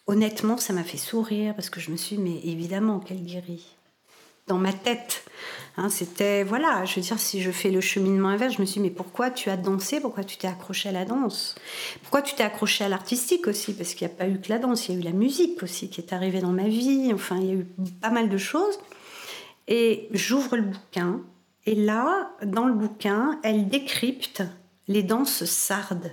honnêtement, 0.07 0.59
ça 0.59 0.73
m'a 0.73 0.85
fait 0.85 0.99
sourire 0.99 1.55
parce 1.55 1.71
que 1.71 1.81
je 1.81 1.91
me 1.91 1.97
suis 1.97 2.17
dit, 2.17 2.23
mais 2.23 2.41
évidemment 2.45 3.01
qu'elle 3.01 3.25
guérit 3.25 3.77
dans 4.52 4.59
ma 4.59 4.73
tête. 4.73 5.25
Hein, 5.78 5.88
c'était, 5.88 6.44
voilà, 6.44 6.85
je 6.85 6.97
veux 6.97 7.00
dire, 7.00 7.18
si 7.18 7.40
je 7.40 7.50
fais 7.50 7.71
le 7.71 7.80
cheminement 7.80 8.28
inverse, 8.28 8.56
je 8.56 8.61
me 8.61 8.66
suis 8.66 8.80
dit, 8.80 8.88
mais 8.88 8.94
pourquoi 8.94 9.30
tu 9.30 9.49
as 9.49 9.56
dansé? 9.56 10.00
Pourquoi 10.00 10.25
tu 10.25 10.37
t'es 10.37 10.47
accroché 10.47 10.90
à 10.90 10.92
la 10.92 11.06
danse? 11.06 11.54
Pourquoi 12.02 12.21
tu 12.21 12.35
t'es 12.35 12.44
accroché 12.44 12.85
à 12.85 12.90
l'artistique 12.90 13.47
aussi? 13.47 13.73
Parce 13.73 13.94
qu'il 13.94 14.06
n'y 14.06 14.12
a 14.12 14.16
pas 14.16 14.28
eu 14.28 14.38
que 14.38 14.50
la 14.50 14.59
danse, 14.59 14.88
il 14.88 14.92
y 14.92 14.97
a 14.97 15.00
eu 15.00 15.02
la 15.02 15.12
musique 15.12 15.62
aussi 15.62 15.88
qui 15.88 16.02
est 16.02 16.12
arrivée 16.12 16.40
dans 16.40 16.52
ma 16.52 16.68
vie. 16.68 17.11
Enfin, 17.14 17.38
il 17.40 17.47
y 17.47 17.50
a 17.50 17.54
eu 17.54 17.66
pas 18.02 18.11
mal 18.11 18.28
de 18.28 18.37
choses. 18.37 18.78
Et 19.66 20.09
j'ouvre 20.12 20.56
le 20.56 20.62
bouquin. 20.64 21.23
Et 21.64 21.75
là, 21.75 22.32
dans 22.44 22.66
le 22.66 22.75
bouquin, 22.75 23.40
elle 23.42 23.68
décrypte 23.68 24.42
les 24.88 25.02
danses 25.02 25.47
sardes. 25.47 26.12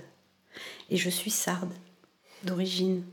Et 0.88 0.96
je 0.96 1.10
suis 1.10 1.30
sarde 1.30 1.72
d'origine. 2.44 3.04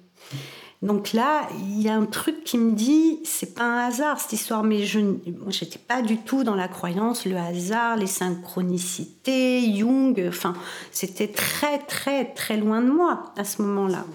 Donc 0.84 1.14
là, 1.14 1.50
il 1.60 1.82
y 1.82 1.90
a 1.90 1.96
un 1.96 2.06
truc 2.06 2.44
qui 2.44 2.60
me 2.60 2.74
dit, 2.74 3.20
c'est 3.24 3.56
pas 3.56 3.64
un 3.64 3.88
hasard 3.88 4.20
cette 4.20 4.34
histoire, 4.34 4.64
mais 4.64 4.84
je 4.86 5.00
n'étais 5.00 5.80
pas 5.80 6.04
du 6.04 6.18
tout 6.18 6.44
dans 6.44 6.54
la 6.54 6.68
croyance, 6.68 7.26
le 7.26 7.36
hasard, 7.36 7.98
les 7.98 8.06
synchronicités, 8.06 9.76
Jung, 9.76 10.24
enfin, 10.28 10.54
c'était 10.92 11.30
très 11.30 11.80
très 11.80 12.26
très 12.26 12.58
loin 12.58 12.82
de 12.82 12.92
moi 12.92 13.34
à 13.38 13.44
ce 13.44 13.64
moment-là. 13.64 14.06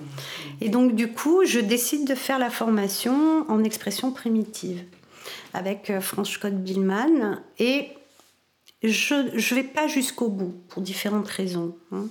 Et 0.60 0.68
donc 0.68 0.94
du 0.94 1.10
coup, 1.10 1.44
je 1.44 1.58
décide 1.58 2.06
de 2.06 2.14
faire 2.14 2.38
la 2.38 2.50
formation 2.50 3.44
en 3.50 3.64
expression 3.64 4.12
primitive 4.12 4.84
avec 5.54 5.90
euh, 5.90 6.00
Franz 6.00 6.30
Scott 6.30 6.54
Billman 6.54 7.40
et 7.58 7.88
je 8.82 9.14
ne 9.14 9.54
vais 9.54 9.62
pas 9.64 9.86
jusqu'au 9.86 10.28
bout 10.28 10.54
pour 10.68 10.82
différentes 10.82 11.28
raisons. 11.28 11.76
Hein. 11.92 12.06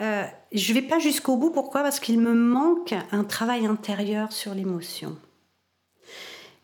Euh, 0.00 0.24
je 0.52 0.72
ne 0.72 0.80
vais 0.80 0.86
pas 0.86 0.98
jusqu'au 0.98 1.36
bout. 1.36 1.50
Pourquoi? 1.50 1.82
Parce 1.82 2.00
qu'il 2.00 2.18
me 2.20 2.34
manque 2.34 2.94
un 3.12 3.24
travail 3.24 3.66
intérieur 3.66 4.32
sur 4.32 4.54
l'émotion. 4.54 5.16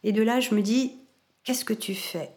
Et 0.02 0.12
de 0.12 0.22
là, 0.22 0.40
je 0.40 0.54
me 0.54 0.62
dis, 0.62 0.96
qu'est-ce 1.44 1.64
que 1.64 1.74
tu 1.74 1.94
fais? 1.94 2.30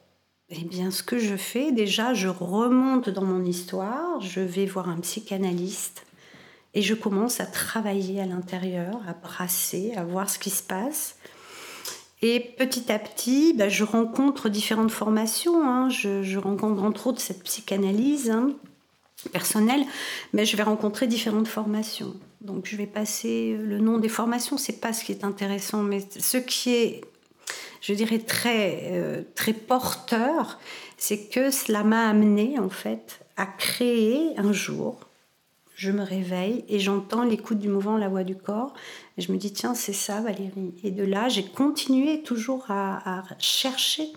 Eh 0.50 0.66
bien, 0.66 0.92
ce 0.92 1.02
que 1.02 1.18
je 1.18 1.36
fais, 1.36 1.72
déjà, 1.72 2.14
je 2.14 2.28
remonte 2.28 3.10
dans 3.10 3.24
mon 3.24 3.44
histoire, 3.44 4.22
je 4.22 4.42
vais 4.42 4.66
voir 4.66 4.90
un 4.90 5.00
psychanalyste 5.00 6.06
et 6.74 6.82
je 6.82 6.94
commence 6.94 7.40
à 7.40 7.46
travailler 7.46 8.20
à 8.22 8.26
l'intérieur, 8.26 9.00
à 9.08 9.14
brasser, 9.14 9.94
à 9.96 10.04
voir 10.04 10.30
ce 10.30 10.40
qui 10.40 10.50
se 10.50 10.64
passe. 10.64 11.18
Et 12.22 12.40
petit 12.40 12.92
à 12.92 13.00
petit, 13.00 13.54
bah, 13.54 13.70
je 13.70 13.84
rencontre 13.84 14.50
différentes 14.50 14.92
formations. 14.92 15.68
Hein. 15.68 15.90
Je, 15.90 16.38
rencontre 16.38 16.82
entre 16.84 17.08
autres 17.08 17.22
cette 17.22 17.44
psychanalyse. 17.44 18.30
Hein 18.30 18.54
personnel, 19.30 19.84
mais 20.34 20.46
je 20.46 20.58
vais 20.58 20.64
rencontrer 20.64 21.08
différentes 21.08 21.48
formations. 21.48 22.14
Donc 22.42 22.66
je 22.66 22.76
vais 22.76 22.88
passer 22.88 23.58
le 23.58 23.80
nom 23.80 23.98
des 23.98 24.10
formations, 24.10 24.58
c'est 24.58 24.82
pas 24.82 24.94
ce 24.94 25.04
qui 25.04 25.12
est 25.12 25.24
intéressant, 25.24 25.82
mais 25.82 26.06
ce 26.20 26.38
qui 26.38 26.74
est, 26.74 27.02
je 27.82 27.94
dirais, 27.94 28.20
très, 28.20 28.92
euh, 28.92 29.22
très 29.36 29.54
porteur, 29.54 30.60
c'est 30.98 31.30
que 31.30 31.52
cela 31.52 31.84
m'a 31.84 32.10
amené 32.10 32.60
en 32.60 32.70
fait 32.70 33.20
à 33.38 33.46
créer 33.46 34.38
un 34.38 34.52
jour. 34.52 35.00
Je 35.76 35.92
me 35.92 36.04
réveille 36.04 36.64
et 36.70 36.80
j'entends 36.80 37.24
l'écoute 37.24 37.60
du 37.60 37.68
mouvement, 37.68 37.98
la 37.98 38.08
voix 38.08 38.24
du 38.24 38.36
corps. 38.36 38.74
Et 39.18 39.22
je 39.22 39.32
me 39.32 39.38
dis, 39.38 39.52
tiens, 39.52 39.74
c'est 39.74 39.94
ça, 39.94 40.22
Valérie. 40.22 40.74
Et 40.84 40.92
de 40.92 41.04
là, 41.04 41.30
j'ai 41.30 41.44
continué 41.44 42.22
toujours 42.22 42.66
à, 42.70 43.20
à 43.20 43.24
chercher 43.40 44.14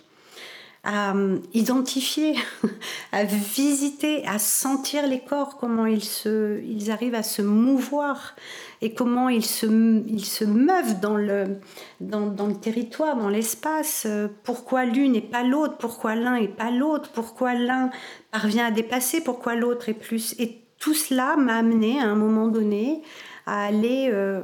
à 0.87 1.17
euh, 1.17 1.39
identifier, 1.53 2.37
à 3.13 3.25
visiter, 3.25 4.25
à 4.25 4.39
sentir 4.39 5.07
les 5.09 5.19
corps, 5.19 5.57
comment 5.59 5.85
ils, 5.85 6.05
se, 6.05 6.63
ils 6.63 6.93
arrivent 6.93 7.17
à 7.17 7.25
se 7.25 7.43
mouvoir 7.43 8.37
et 8.81 8.95
comment 8.95 9.29
ils 9.29 9.45
se, 9.45 9.67
ils 10.07 10.25
se 10.25 10.45
meuvent 10.45 11.01
dans 11.01 11.17
le, 11.17 11.59
dans, 12.01 12.47
le 12.47 12.55
territoire, 12.55 13.17
dans 13.17 13.29
l'espace. 13.29 14.07
Pourquoi 14.45 14.85
l'une 14.85 15.17
et 15.17 15.21
pas 15.21 15.43
l'autre? 15.43 15.77
Pourquoi 15.77 16.15
l'un 16.15 16.37
et 16.37 16.49
pas 16.49 16.71
l'autre? 16.71 17.11
Pourquoi 17.13 17.55
l'un 17.55 17.91
parvient 18.31 18.67
à 18.67 18.71
dépasser? 18.71 19.21
Pourquoi 19.21 19.57
l'autre 19.57 19.89
est 19.89 19.95
plus? 19.95 20.37
Et 20.39 20.63
tout 20.79 20.95
cela 20.95 21.37
m'a 21.37 21.57
amené 21.57 22.01
à 22.01 22.05
un 22.05 22.17
moment 22.17 22.47
donné 22.47 23.03
à 23.45 23.65
aller... 23.67 24.09
Euh, 24.13 24.43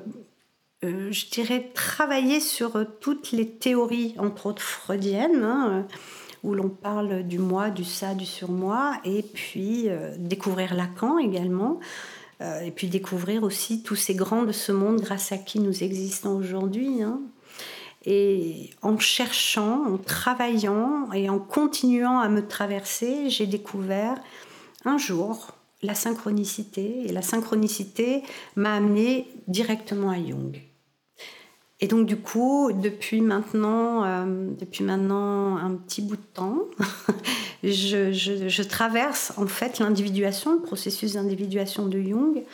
euh, 0.84 1.12
je 1.12 1.30
dirais, 1.30 1.70
travailler 1.74 2.40
sur 2.40 2.84
toutes 2.98 3.30
les 3.30 3.48
théories, 3.48 4.16
entre 4.18 4.46
autres 4.46 4.62
freudiennes, 4.62 5.44
hein, 5.44 5.86
où 6.42 6.54
l'on 6.54 6.68
parle 6.68 7.22
du 7.22 7.38
moi, 7.38 7.70
du 7.70 7.84
ça, 7.84 8.14
du 8.14 8.26
surmoi, 8.26 8.94
et 9.04 9.22
puis 9.22 9.88
euh, 9.88 10.14
découvrir 10.18 10.74
Lacan 10.74 11.18
également, 11.18 11.78
euh, 12.40 12.60
et 12.60 12.70
puis 12.70 12.88
découvrir 12.88 13.42
aussi 13.44 13.82
tous 13.82 13.96
ces 13.96 14.14
grands 14.14 14.42
de 14.42 14.52
ce 14.52 14.72
monde 14.72 15.00
grâce 15.00 15.32
à 15.32 15.38
qui 15.38 15.60
nous 15.60 15.84
existons 15.84 16.36
aujourd'hui. 16.36 17.02
Hein. 17.02 17.20
Et 18.04 18.70
en 18.82 18.98
cherchant, 18.98 19.84
en 19.86 19.98
travaillant 19.98 21.12
et 21.12 21.30
en 21.30 21.38
continuant 21.38 22.18
à 22.18 22.28
me 22.28 22.46
traverser, 22.46 23.30
j'ai 23.30 23.46
découvert 23.46 24.16
un 24.84 24.98
jour 24.98 25.52
la 25.82 25.94
synchronicité, 25.94 27.06
et 27.06 27.12
la 27.12 27.22
synchronicité 27.22 28.22
m'a 28.54 28.74
amené 28.74 29.26
directement 29.48 30.10
à 30.10 30.16
Jung. 30.16 30.60
Et 31.82 31.88
donc 31.88 32.06
du 32.06 32.16
coup, 32.16 32.70
depuis 32.72 33.20
maintenant, 33.20 34.04
euh, 34.04 34.46
depuis 34.56 34.84
maintenant 34.84 35.56
un 35.56 35.74
petit 35.74 36.00
bout 36.00 36.14
de 36.14 36.22
temps, 36.32 36.58
je, 37.64 38.62
traverse 38.62 39.32
en 39.36 39.48
fait 39.48 39.80
l'individuation, 39.80 40.54
le 40.54 40.60
processus 40.60 41.14
d'individuation 41.14 41.86
de 41.86 42.00
Jung, 42.00 42.44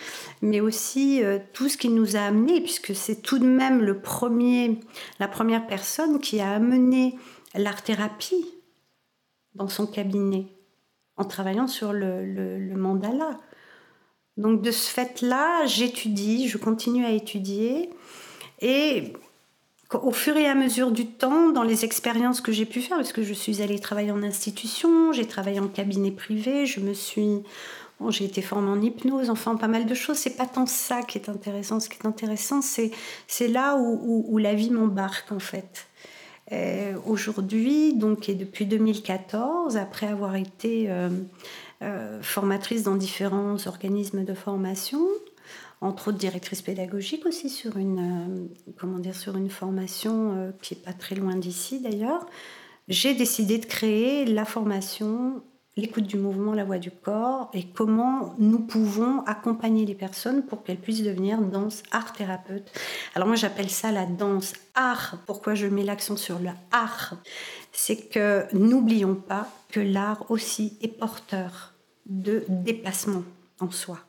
mais 0.40 0.62
aussi 0.62 1.22
euh, 1.22 1.38
tout 1.52 1.68
ce 1.68 1.76
qui 1.76 1.90
nous 1.90 2.16
a 2.16 2.20
amené, 2.20 2.62
puisque 2.62 2.94
c'est 2.94 3.20
tout 3.20 3.38
de 3.38 3.44
même 3.44 3.84
la 3.84 5.28
première 5.28 5.66
personne 5.66 6.20
qui 6.20 6.40
a 6.40 6.50
amené 6.50 7.14
l'art-thérapie 7.54 8.46
dans 9.54 9.68
son 9.68 9.86
cabinet, 9.86 10.46
en 11.18 11.24
travaillant 11.24 11.66
sur 11.66 11.92
le 11.92 12.74
mandala. 12.76 13.38
Donc 14.38 14.62
de 14.62 14.70
ce 14.70 14.88
fait-là, 14.88 15.66
j'étudie, 15.66 16.48
je 16.48 16.56
continue 16.56 17.04
à 17.04 17.10
étudier. 17.10 17.90
Et 18.60 19.12
au 19.94 20.12
fur 20.12 20.36
et 20.36 20.46
à 20.46 20.54
mesure 20.54 20.90
du 20.90 21.06
temps, 21.06 21.50
dans 21.50 21.62
les 21.62 21.84
expériences 21.84 22.40
que 22.40 22.52
j'ai 22.52 22.66
pu 22.66 22.80
faire, 22.80 22.96
parce 22.96 23.12
que 23.12 23.22
je 23.22 23.32
suis 23.32 23.62
allée 23.62 23.78
travailler 23.78 24.10
en 24.10 24.22
institution, 24.22 25.12
j'ai 25.12 25.26
travaillé 25.26 25.60
en 25.60 25.68
cabinet 25.68 26.10
privé, 26.10 26.66
je 26.66 26.80
me 26.80 26.92
suis, 26.92 27.42
j'ai 28.10 28.24
été 28.24 28.42
formée 28.42 28.70
en 28.70 28.82
hypnose, 28.82 29.30
enfin 29.30 29.56
pas 29.56 29.68
mal 29.68 29.86
de 29.86 29.94
choses. 29.94 30.18
C'est 30.18 30.36
pas 30.36 30.46
tant 30.46 30.66
ça 30.66 31.02
qui 31.02 31.18
est 31.18 31.28
intéressant. 31.28 31.80
Ce 31.80 31.88
qui 31.88 31.96
est 31.96 32.06
intéressant, 32.06 32.60
c'est 32.60 32.90
c'est 33.26 33.48
là 33.48 33.76
où, 33.76 34.38
la 34.38 34.54
vie 34.54 34.70
m'embarque 34.70 35.32
en 35.32 35.40
fait. 35.40 35.86
Euh, 36.52 36.94
aujourd'hui, 37.06 37.94
donc 37.94 38.28
et 38.28 38.34
depuis 38.34 38.66
2014, 38.66 39.76
après 39.76 40.06
avoir 40.06 40.34
été 40.34 40.86
euh, 40.88 41.10
euh, 41.82 42.22
formatrice 42.22 42.84
dans 42.84 42.96
différents 42.96 43.56
organismes 43.66 44.24
de 44.24 44.34
formation, 44.34 45.00
entre 45.80 46.08
autres 46.08 46.18
directrice 46.18 46.62
pédagogique 46.62 47.26
aussi 47.26 47.48
sur 47.48 47.76
une, 47.76 47.98
euh, 47.98 48.72
comment 48.78 48.98
dire, 48.98 49.14
sur 49.14 49.36
une 49.36 49.50
formation 49.50 50.34
euh, 50.36 50.50
qui 50.62 50.74
est 50.74 50.84
pas 50.84 50.92
très 50.92 51.14
loin 51.14 51.36
d'ici 51.36 51.80
d'ailleurs. 51.80 52.26
J'ai 52.88 53.14
décidé 53.14 53.58
de 53.58 53.66
créer 53.66 54.24
la 54.24 54.44
formation 54.44 55.42
l'écoute 55.78 56.06
du 56.06 56.16
mouvement, 56.16 56.54
la 56.54 56.64
voix 56.64 56.78
du 56.78 56.90
corps, 56.90 57.50
et 57.54 57.64
comment 57.64 58.34
nous 58.38 58.58
pouvons 58.58 59.20
accompagner 59.26 59.86
les 59.86 59.94
personnes 59.94 60.44
pour 60.44 60.64
qu'elles 60.64 60.80
puissent 60.80 61.04
devenir 61.04 61.40
danse 61.40 61.84
art 61.92 62.12
thérapeute. 62.12 62.68
Alors 63.14 63.28
moi 63.28 63.36
j'appelle 63.36 63.70
ça 63.70 63.92
la 63.92 64.04
danse 64.04 64.54
art. 64.74 65.18
Pourquoi 65.24 65.54
je 65.54 65.68
mets 65.68 65.84
l'accent 65.84 66.16
sur 66.16 66.40
le 66.40 66.50
art? 66.72 67.14
C'est 67.70 68.08
que 68.08 68.46
n'oublions 68.52 69.14
pas 69.14 69.48
que 69.70 69.78
l'art 69.78 70.28
aussi 70.30 70.76
est 70.82 70.88
porteur 70.88 71.74
de 72.06 72.44
dépassement 72.48 73.22
en 73.60 73.70
soi. 73.70 74.00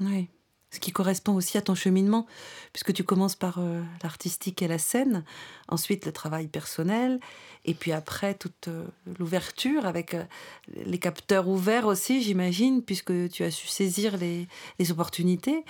Oui 0.00 0.28
ce 0.74 0.80
qui 0.80 0.90
correspond 0.90 1.34
aussi 1.34 1.56
à 1.56 1.62
ton 1.62 1.76
cheminement, 1.76 2.26
puisque 2.72 2.92
tu 2.92 3.04
commences 3.04 3.36
par 3.36 3.58
euh, 3.58 3.80
l'artistique 4.02 4.60
et 4.60 4.66
la 4.66 4.78
scène, 4.78 5.22
ensuite 5.68 6.04
le 6.04 6.10
travail 6.10 6.48
personnel, 6.48 7.20
et 7.64 7.74
puis 7.74 7.92
après 7.92 8.34
toute 8.34 8.66
euh, 8.66 8.84
l'ouverture 9.20 9.86
avec 9.86 10.14
euh, 10.14 10.24
les 10.84 10.98
capteurs 10.98 11.46
ouverts 11.46 11.86
aussi, 11.86 12.22
j'imagine, 12.22 12.82
puisque 12.82 13.12
tu 13.30 13.44
as 13.44 13.52
su 13.52 13.68
saisir 13.68 14.16
les, 14.16 14.48
opportunités. 14.90 15.64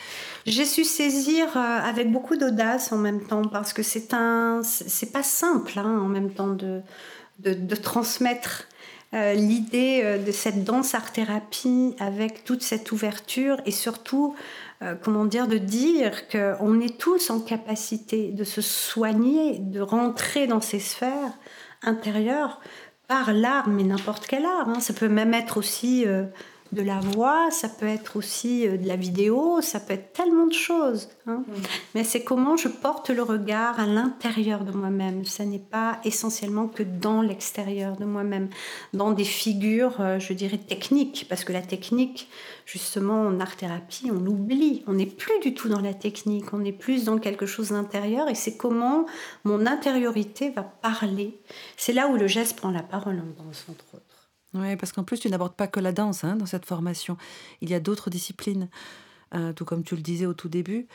J'ai 0.44 0.64
su 0.64 0.82
saisir 0.82 1.56
avec 1.56 2.10
beaucoup 2.10 2.36
d'audace 2.36 2.90
en 2.90 2.98
même 2.98 3.24
temps, 3.24 3.42
parce 3.46 3.72
que 3.72 3.82
c'est 3.82 4.12
un, 4.12 4.62
c'est 4.64 5.12
pas 5.12 5.22
simple 5.22 5.78
hein, 5.78 6.00
en 6.00 6.08
même 6.08 6.32
temps 6.32 6.48
de, 6.48 6.82
de, 7.38 7.76
transmettre 7.76 8.66
l'idée 9.34 10.18
de 10.18 10.32
cette 10.32 10.64
danse 10.64 10.94
art 10.94 11.12
thérapie 11.12 11.94
avec 12.00 12.44
toute 12.44 12.62
cette 12.62 12.90
ouverture 12.90 13.60
et 13.64 13.70
surtout 13.70 14.34
euh, 14.84 14.94
comment 15.00 15.24
dire, 15.24 15.46
de 15.46 15.56
dire 15.56 16.28
qu'on 16.28 16.80
est 16.80 16.98
tous 16.98 17.30
en 17.30 17.40
capacité 17.40 18.32
de 18.32 18.44
se 18.44 18.60
soigner, 18.60 19.58
de 19.58 19.80
rentrer 19.80 20.46
dans 20.46 20.60
ces 20.60 20.80
sphères 20.80 21.32
intérieures 21.82 22.60
par 23.06 23.32
l'art, 23.32 23.68
mais 23.68 23.84
n'importe 23.84 24.26
quel 24.26 24.44
art. 24.44 24.68
Hein. 24.68 24.80
Ça 24.80 24.92
peut 24.92 25.08
même 25.08 25.32
être 25.32 25.56
aussi 25.56 26.04
euh, 26.06 26.24
de 26.74 26.82
la 26.82 26.98
voix, 26.98 27.50
ça 27.50 27.68
peut 27.68 27.86
être 27.86 28.16
aussi 28.16 28.66
euh, 28.66 28.76
de 28.76 28.86
la 28.86 28.96
vidéo, 28.96 29.60
ça 29.62 29.80
peut 29.80 29.94
être 29.94 30.12
tellement 30.12 30.46
de 30.46 30.52
choses. 30.52 31.08
Hein. 31.26 31.44
Mm. 31.46 31.52
Mais 31.94 32.04
c'est 32.04 32.22
comment 32.22 32.56
je 32.56 32.68
porte 32.68 33.10
le 33.10 33.22
regard 33.22 33.78
à 33.80 33.86
l'intérieur 33.86 34.64
de 34.64 34.72
moi-même. 34.72 35.24
Ça 35.24 35.44
n'est 35.44 35.58
pas 35.58 36.00
essentiellement 36.04 36.68
que 36.68 36.82
dans 36.82 37.22
l'extérieur 37.22 37.96
de 37.96 38.04
moi-même, 38.04 38.48
dans 38.92 39.12
des 39.12 39.24
figures, 39.24 40.00
euh, 40.00 40.18
je 40.18 40.32
dirais, 40.32 40.58
techniques. 40.58 41.26
Parce 41.28 41.44
que 41.44 41.52
la 41.52 41.62
technique, 41.62 42.28
justement, 42.66 43.22
en 43.22 43.40
art-thérapie, 43.40 44.10
on 44.10 44.20
l'oublie. 44.20 44.82
On 44.86 44.94
n'est 44.94 45.06
plus 45.06 45.38
du 45.40 45.54
tout 45.54 45.68
dans 45.68 45.80
la 45.80 45.94
technique, 45.94 46.52
on 46.52 46.64
est 46.64 46.72
plus 46.72 47.04
dans 47.04 47.18
quelque 47.18 47.46
chose 47.46 47.70
d'intérieur. 47.70 48.28
Et 48.28 48.34
c'est 48.34 48.56
comment 48.56 49.06
mon 49.44 49.66
intériorité 49.66 50.50
va 50.50 50.62
parler. 50.62 51.38
C'est 51.76 51.92
là 51.92 52.08
où 52.08 52.16
le 52.16 52.26
geste 52.26 52.56
prend 52.56 52.70
la 52.70 52.82
parole 52.82 53.20
en 53.20 53.44
danse, 53.44 53.64
entre 53.70 53.84
autres. 53.94 54.13
Oui, 54.54 54.76
parce 54.76 54.92
qu'en 54.92 55.04
plus, 55.04 55.18
tu 55.18 55.28
n'abordes 55.28 55.54
pas 55.54 55.66
que 55.66 55.80
la 55.80 55.92
danse 55.92 56.24
hein, 56.24 56.36
dans 56.36 56.46
cette 56.46 56.64
formation. 56.64 57.16
Il 57.60 57.70
y 57.70 57.74
a 57.74 57.80
d'autres 57.80 58.08
disciplines, 58.08 58.68
euh, 59.34 59.52
tout 59.52 59.64
comme 59.64 59.82
tu 59.82 59.96
le 59.96 60.02
disais 60.02 60.26
au 60.26 60.34
tout 60.34 60.48
début. 60.48 60.86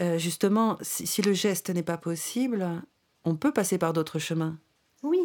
Euh, 0.00 0.18
justement, 0.18 0.78
si, 0.82 1.22
le 1.22 1.32
geste 1.32 1.70
n'est 1.70 1.82
pas 1.82 1.98
possible, 1.98 2.66
on 3.24 3.36
peut 3.36 3.52
passer 3.52 3.78
par 3.78 3.92
d'autres 3.92 4.18
chemins. 4.18 4.56
Oui, 5.02 5.20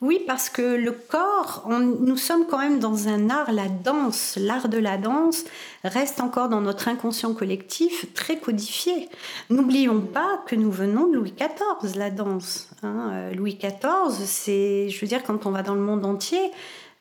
oui, 0.00 0.22
parce 0.26 0.48
que 0.48 0.62
le 0.62 0.92
corps, 0.92 1.68
nous 1.68 2.16
sommes 2.16 2.46
quand 2.46 2.56
même 2.56 2.78
dans 2.78 3.06
un 3.06 3.28
art, 3.28 3.52
la 3.52 3.68
danse, 3.68 4.38
l'art 4.40 4.70
de 4.70 4.78
la 4.78 4.96
danse 4.96 5.44
reste 5.84 6.22
encore 6.22 6.48
dans 6.48 6.62
notre 6.62 6.88
inconscient 6.88 7.34
collectif 7.34 8.06
très 8.14 8.38
codifié. 8.38 9.10
N'oublions 9.50 10.00
pas 10.00 10.42
que 10.46 10.56
nous 10.56 10.70
venons 10.70 11.06
de 11.06 11.16
Louis 11.16 11.34
XIV, 11.34 11.98
la 11.98 12.08
danse. 12.08 12.70
Hein. 12.82 13.10
Euh, 13.12 13.34
Louis 13.34 13.56
XIV, 13.56 14.24
c'est, 14.24 14.88
je 14.88 15.00
veux 15.02 15.06
dire, 15.06 15.22
quand 15.22 15.44
on 15.44 15.50
va 15.50 15.62
dans 15.62 15.74
le 15.74 15.82
monde 15.82 16.06
entier, 16.06 16.50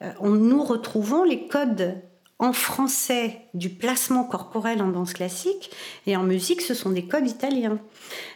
euh, 0.01 0.11
nous 0.21 0.63
retrouvons 0.63 1.23
les 1.23 1.47
codes 1.47 2.01
en 2.41 2.53
français 2.53 3.41
du 3.53 3.69
placement 3.69 4.23
corporel 4.23 4.81
en 4.81 4.87
danse 4.87 5.13
classique 5.13 5.71
et 6.07 6.15
en 6.15 6.23
musique, 6.23 6.61
ce 6.61 6.73
sont 6.73 6.89
des 6.89 7.03
codes 7.03 7.27
italiens. 7.27 7.79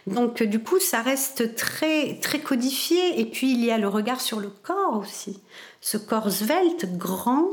Donc 0.06 0.42
du 0.42 0.62
coup, 0.62 0.78
ça 0.78 1.00
reste 1.00 1.54
très 1.56 2.18
très 2.20 2.40
codifié. 2.40 3.18
Et 3.18 3.24
puis 3.24 3.52
il 3.52 3.64
y 3.64 3.70
a 3.70 3.78
le 3.78 3.88
regard 3.88 4.20
sur 4.20 4.40
le 4.40 4.50
corps 4.50 4.98
aussi, 4.98 5.40
ce 5.80 5.96
corps 5.96 6.30
svelte, 6.30 6.98
grand, 6.98 7.48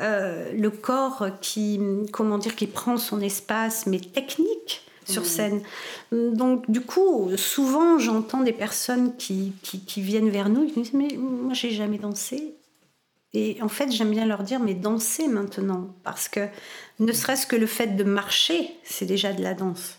euh, 0.00 0.50
le 0.54 0.70
corps 0.70 1.28
qui 1.42 1.78
comment 2.12 2.38
dire 2.38 2.56
qui 2.56 2.66
prend 2.66 2.96
son 2.96 3.20
espace 3.20 3.86
mais 3.86 4.00
technique 4.00 4.86
sur 5.04 5.22
mmh. 5.22 5.26
scène. 5.26 5.62
Donc 6.12 6.70
du 6.70 6.80
coup, 6.80 7.30
souvent 7.36 7.98
j'entends 7.98 8.40
des 8.40 8.54
personnes 8.54 9.16
qui, 9.18 9.52
qui, 9.62 9.80
qui, 9.80 10.00
viennent 10.00 10.30
vers 10.30 10.48
nous 10.48 10.64
et 10.64 10.68
qui 10.68 10.80
disent 10.80 10.94
mais 10.94 11.14
moi 11.18 11.52
j'ai 11.52 11.72
jamais 11.72 11.98
dansé 11.98 12.54
et 13.32 13.62
en 13.62 13.68
fait, 13.68 13.92
j'aime 13.92 14.10
bien 14.10 14.26
leur 14.26 14.42
dire, 14.42 14.60
mais 14.60 14.74
dansez 14.74 15.28
maintenant, 15.28 15.94
parce 16.02 16.28
que 16.28 16.48
ne 16.98 17.12
serait-ce 17.12 17.46
que 17.46 17.56
le 17.56 17.66
fait 17.66 17.96
de 17.96 18.04
marcher, 18.04 18.70
c'est 18.82 19.06
déjà 19.06 19.32
de 19.32 19.42
la 19.42 19.54
danse. 19.54 19.98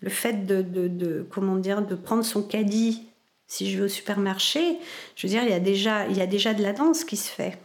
Le 0.00 0.10
fait 0.10 0.44
de, 0.44 0.62
de, 0.62 1.26
comment 1.30 1.56
dire, 1.56 1.82
de 1.82 1.94
prendre 1.94 2.24
son 2.24 2.42
caddie, 2.42 3.06
si 3.46 3.70
je 3.70 3.78
vais 3.78 3.84
au 3.84 3.88
supermarché, 3.88 4.78
je 5.14 5.26
veux 5.26 5.30
dire, 5.30 5.44
il 5.44 5.50
y 5.50 5.54
a 5.54 5.60
déjà, 5.60 6.08
il 6.08 6.16
y 6.16 6.20
a 6.20 6.26
déjà 6.26 6.52
de 6.54 6.62
la 6.62 6.72
danse 6.72 7.04
qui 7.04 7.16
se 7.16 7.30
fait. 7.30 7.58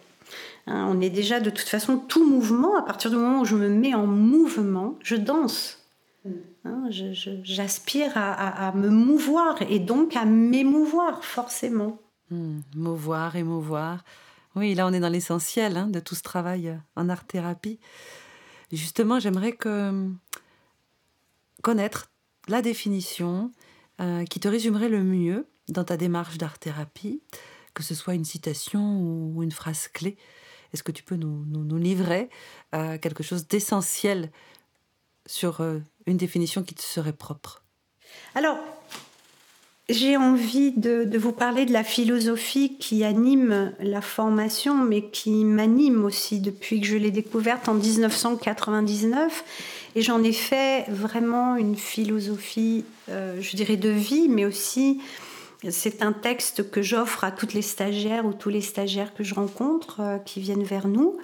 Hein, 0.68 0.88
on 0.92 1.02
est 1.02 1.10
déjà 1.10 1.40
de 1.40 1.50
toute 1.50 1.68
façon 1.68 1.98
tout 1.98 2.28
mouvement. 2.28 2.78
À 2.78 2.84
partir 2.84 3.10
du 3.10 3.16
moment 3.16 3.42
où 3.42 3.46
je 3.46 3.56
me 3.56 3.70
mets 3.70 3.96
en 3.96 4.06
mouvement, 4.06 4.96
je 5.02 5.16
danse. 5.16 5.82
Hein, 6.66 6.90
j'aspire 6.90 8.12
à, 8.16 8.68
à, 8.68 8.74
me 8.74 8.90
mouvoir 8.90 9.62
et 9.70 9.80
donc 9.80 10.16
à 10.18 10.26
m'émouvoir 10.26 11.24
forcément. 11.24 11.98
Hmm, 12.30 12.60
mouvoir, 12.76 13.38
émouvoir. 13.38 14.04
Oui, 14.58 14.74
là 14.74 14.88
on 14.88 14.94
est 14.94 15.00
dans 15.00 15.10
l'essentiel 15.10 15.78
hein, 15.78 15.86
de 15.86 16.00
tout 16.00 16.16
ce 16.16 16.24
travail 16.24 16.70
euh, 16.70 16.78
en 16.96 17.10
art-thérapie. 17.10 17.80
Justement, 18.72 19.20
j'aimerais 19.20 19.52
que, 19.52 20.10
connaître 21.62 22.10
la 22.48 22.64
définition 22.64 23.52
euh, 24.02 24.26
qui 24.26 24.40
te 24.40 24.48
résumerait 24.48 24.90
le 24.90 25.04
mieux 25.04 25.48
dans 25.70 25.84
ta 25.84 25.96
démarche 25.96 26.40
d'art-thérapie, 26.40 27.22
que 27.76 27.84
ce 27.84 27.94
soit 27.94 28.16
une 28.16 28.26
citation 28.26 29.00
ou 29.00 29.44
une 29.44 29.52
phrase 29.52 29.90
clé. 29.90 30.18
Est-ce 30.74 30.82
que 30.82 30.92
tu 30.92 31.04
peux 31.04 31.18
nous, 31.18 31.46
nous, 31.46 31.78
livrer 31.78 32.28
euh, 32.74 32.98
quelque 32.98 33.22
chose 33.22 33.48
d'essentiel 33.48 34.32
sur 35.28 35.62
une 36.08 36.18
définition 36.18 36.64
qui 36.64 36.74
te 36.74 36.82
serait 36.82 37.14
propre? 37.14 37.64
Alors, 38.34 38.58
j'ai 39.90 40.18
envie 40.18 40.72
de, 40.72 41.18
vous 41.18 41.32
parler 41.32 41.66
de 41.66 41.72
la 41.72 41.84
philosophie 41.84 42.76
qui 42.78 43.06
anime 43.06 43.72
la 43.80 44.02
formation, 44.02 44.76
mais 44.76 45.04
qui 45.04 45.46
m'anime 45.46 46.04
aussi 46.04 46.40
depuis 46.40 46.82
que 46.82 46.88
je 46.88 46.98
l'ai 46.98 47.12
découverte 47.12 47.70
en 47.70 47.74
1999. 47.74 49.46
Et 49.96 50.02
j'en 50.02 50.24
ai 50.24 50.34
fait 50.34 50.86
vraiment 50.90 51.56
une 51.56 51.78
philosophie, 51.78 52.84
euh, 53.10 53.42
je 53.42 53.56
dirais, 53.56 53.78
de 53.78 53.90
vie, 53.90 54.28
mais 54.28 54.46
aussi 54.46 55.00
c'est 55.70 56.04
un 56.04 56.14
texte 56.14 56.70
que 56.70 56.82
j'offre 56.82 57.24
à 57.24 57.32
toutes 57.32 57.54
les 57.54 57.64
stagiaires 57.64 58.26
ou 58.26 58.34
tous 58.34 58.50
les 58.50 58.62
stagiaires 58.62 59.14
que 59.16 59.24
je 59.24 59.34
rencontre 59.34 60.02
euh, 60.02 60.18
qui 60.20 60.40
viennent 60.40 60.64
vers 60.64 60.88
nous 60.88 61.18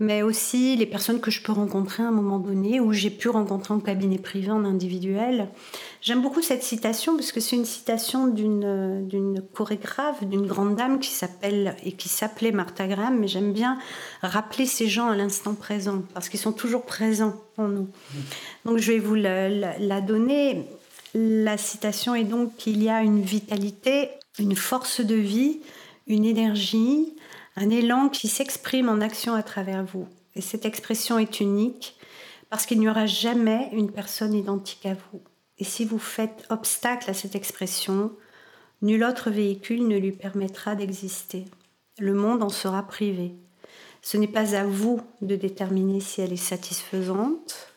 mais 0.00 0.22
aussi 0.22 0.76
les 0.76 0.86
personnes 0.86 1.20
que 1.20 1.30
je 1.30 1.42
peux 1.42 1.50
rencontrer 1.50 2.04
à 2.04 2.06
un 2.06 2.12
moment 2.12 2.38
donné 2.38 2.78
ou 2.78 2.92
j'ai 2.92 3.10
pu 3.10 3.28
rencontrer 3.28 3.74
en 3.74 3.80
cabinet 3.80 4.18
privé, 4.18 4.50
en 4.50 4.64
individuel. 4.64 5.48
J'aime 6.00 6.22
beaucoup 6.22 6.40
cette 6.40 6.62
citation 6.62 7.16
parce 7.16 7.32
que 7.32 7.40
c'est 7.40 7.56
une 7.56 7.64
citation 7.64 8.28
d'une, 8.28 9.42
chorégraphe, 9.52 10.22
d'une 10.24 10.46
grande 10.46 10.76
dame 10.76 11.00
qui 11.00 11.10
s'appelle 11.10 11.74
et 11.84 11.92
qui 11.92 12.08
s'appelait 12.08 12.52
Martha 12.52 12.86
Graham, 12.86 13.18
mais 13.18 13.26
j'aime 13.26 13.52
bien 13.52 13.78
rappeler 14.22 14.66
ces 14.66 14.86
gens 14.86 15.08
à 15.08 15.16
l'instant 15.16 15.54
présent 15.54 16.02
parce 16.14 16.28
qu'ils 16.28 16.40
sont 16.40 16.52
toujours 16.52 16.84
présents 16.84 17.34
en 17.56 17.66
nous. 17.66 17.88
Donc 18.64 18.78
je 18.78 18.92
vais 18.92 19.00
vous 19.00 19.16
la, 19.16 19.48
la 19.48 20.00
donner. 20.00 20.64
La 21.14 21.56
citation 21.56 22.14
est 22.14 22.24
donc 22.24 22.54
qu'il 22.56 22.82
y 22.82 22.88
a 22.88 23.02
une 23.02 23.22
vitalité, 23.22 24.10
une 24.38 24.54
force 24.54 25.00
de 25.00 25.16
vie, 25.16 25.60
une 26.06 26.24
énergie, 26.24 27.14
un 27.60 27.70
élan 27.70 28.08
qui 28.08 28.28
s'exprime 28.28 28.88
en 28.88 29.00
action 29.00 29.34
à 29.34 29.42
travers 29.42 29.84
vous. 29.84 30.06
Et 30.36 30.40
cette 30.40 30.64
expression 30.64 31.18
est 31.18 31.40
unique 31.40 31.96
parce 32.50 32.66
qu'il 32.66 32.78
n'y 32.78 32.88
aura 32.88 33.06
jamais 33.06 33.68
une 33.72 33.90
personne 33.90 34.32
identique 34.32 34.86
à 34.86 34.94
vous. 34.94 35.20
Et 35.58 35.64
si 35.64 35.84
vous 35.84 35.98
faites 35.98 36.46
obstacle 36.50 37.10
à 37.10 37.14
cette 37.14 37.34
expression, 37.34 38.12
nul 38.80 39.02
autre 39.02 39.30
véhicule 39.30 39.88
ne 39.88 39.98
lui 39.98 40.12
permettra 40.12 40.76
d'exister. 40.76 41.46
Le 41.98 42.14
monde 42.14 42.44
en 42.44 42.48
sera 42.48 42.86
privé. 42.86 43.34
Ce 44.02 44.16
n'est 44.16 44.28
pas 44.28 44.54
à 44.54 44.62
vous 44.62 45.00
de 45.20 45.34
déterminer 45.34 45.98
si 45.98 46.20
elle 46.20 46.32
est 46.32 46.36
satisfaisante, 46.36 47.72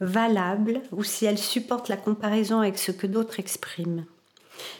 valable 0.00 0.82
ou 0.90 1.04
si 1.04 1.24
elle 1.24 1.38
supporte 1.38 1.88
la 1.88 1.96
comparaison 1.96 2.58
avec 2.58 2.78
ce 2.78 2.90
que 2.90 3.06
d'autres 3.06 3.38
expriment. 3.38 4.06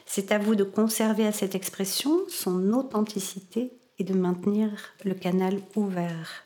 C'est 0.07 0.33
à 0.33 0.38
vous 0.38 0.57
de 0.57 0.64
conserver 0.64 1.25
à 1.25 1.33
cette 1.33 1.55
expression 1.55 2.18
son 2.29 2.73
authenticité 2.73 3.73
et 3.98 4.04
de 4.04 4.14
maintenir 4.14 4.70
le 5.04 5.14
canal 5.14 5.61
ouvert. 5.76 6.44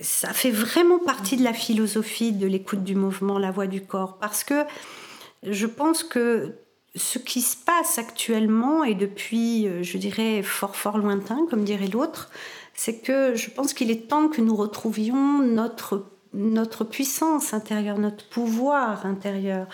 Ça 0.00 0.32
fait 0.32 0.50
vraiment 0.50 0.98
partie 0.98 1.36
de 1.36 1.44
la 1.44 1.54
philosophie 1.54 2.32
de 2.32 2.46
l'écoute 2.46 2.84
du 2.84 2.94
mouvement, 2.94 3.38
la 3.38 3.50
voix 3.50 3.66
du 3.66 3.82
corps, 3.82 4.18
parce 4.18 4.44
que 4.44 4.64
je 5.42 5.66
pense 5.66 6.02
que 6.02 6.54
ce 6.94 7.18
qui 7.18 7.40
se 7.40 7.56
passe 7.56 7.98
actuellement 7.98 8.84
et 8.84 8.94
depuis, 8.94 9.66
euh, 9.66 9.82
je 9.82 9.96
dirais, 9.96 10.42
fort 10.42 10.76
fort 10.76 10.98
lointain, 10.98 11.46
comme 11.48 11.64
dirait 11.64 11.86
l'autre, 11.86 12.30
c'est 12.74 12.98
que 12.98 13.34
je 13.34 13.50
pense 13.50 13.74
qu'il 13.74 13.90
est 13.90 14.08
temps 14.08 14.28
que 14.28 14.40
nous 14.40 14.56
retrouvions 14.56 15.38
notre 15.38 16.04
notre 16.32 16.84
puissance 16.84 17.52
intérieure, 17.54 17.98
notre 17.98 18.24
pouvoir 18.28 19.04
intérieur, 19.04 19.66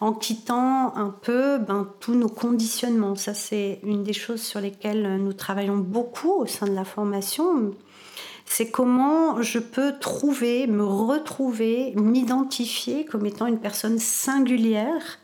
en 0.00 0.12
quittant 0.12 0.94
un 0.96 1.08
peu 1.08 1.58
ben, 1.58 1.88
tous 2.00 2.14
nos 2.14 2.28
conditionnements. 2.28 3.16
Ça, 3.16 3.34
c'est 3.34 3.80
une 3.82 4.02
des 4.02 4.12
choses 4.12 4.42
sur 4.42 4.60
lesquelles 4.60 5.16
nous 5.16 5.32
travaillons 5.32 5.78
beaucoup 5.78 6.32
au 6.32 6.46
sein 6.46 6.66
de 6.66 6.74
la 6.74 6.84
formation. 6.84 7.74
C'est 8.44 8.70
comment 8.70 9.40
je 9.40 9.58
peux 9.58 9.94
trouver, 9.98 10.66
me 10.66 10.84
retrouver, 10.84 11.94
m'identifier 11.96 13.06
comme 13.06 13.24
étant 13.24 13.46
une 13.46 13.60
personne 13.60 13.98
singulière 13.98 15.18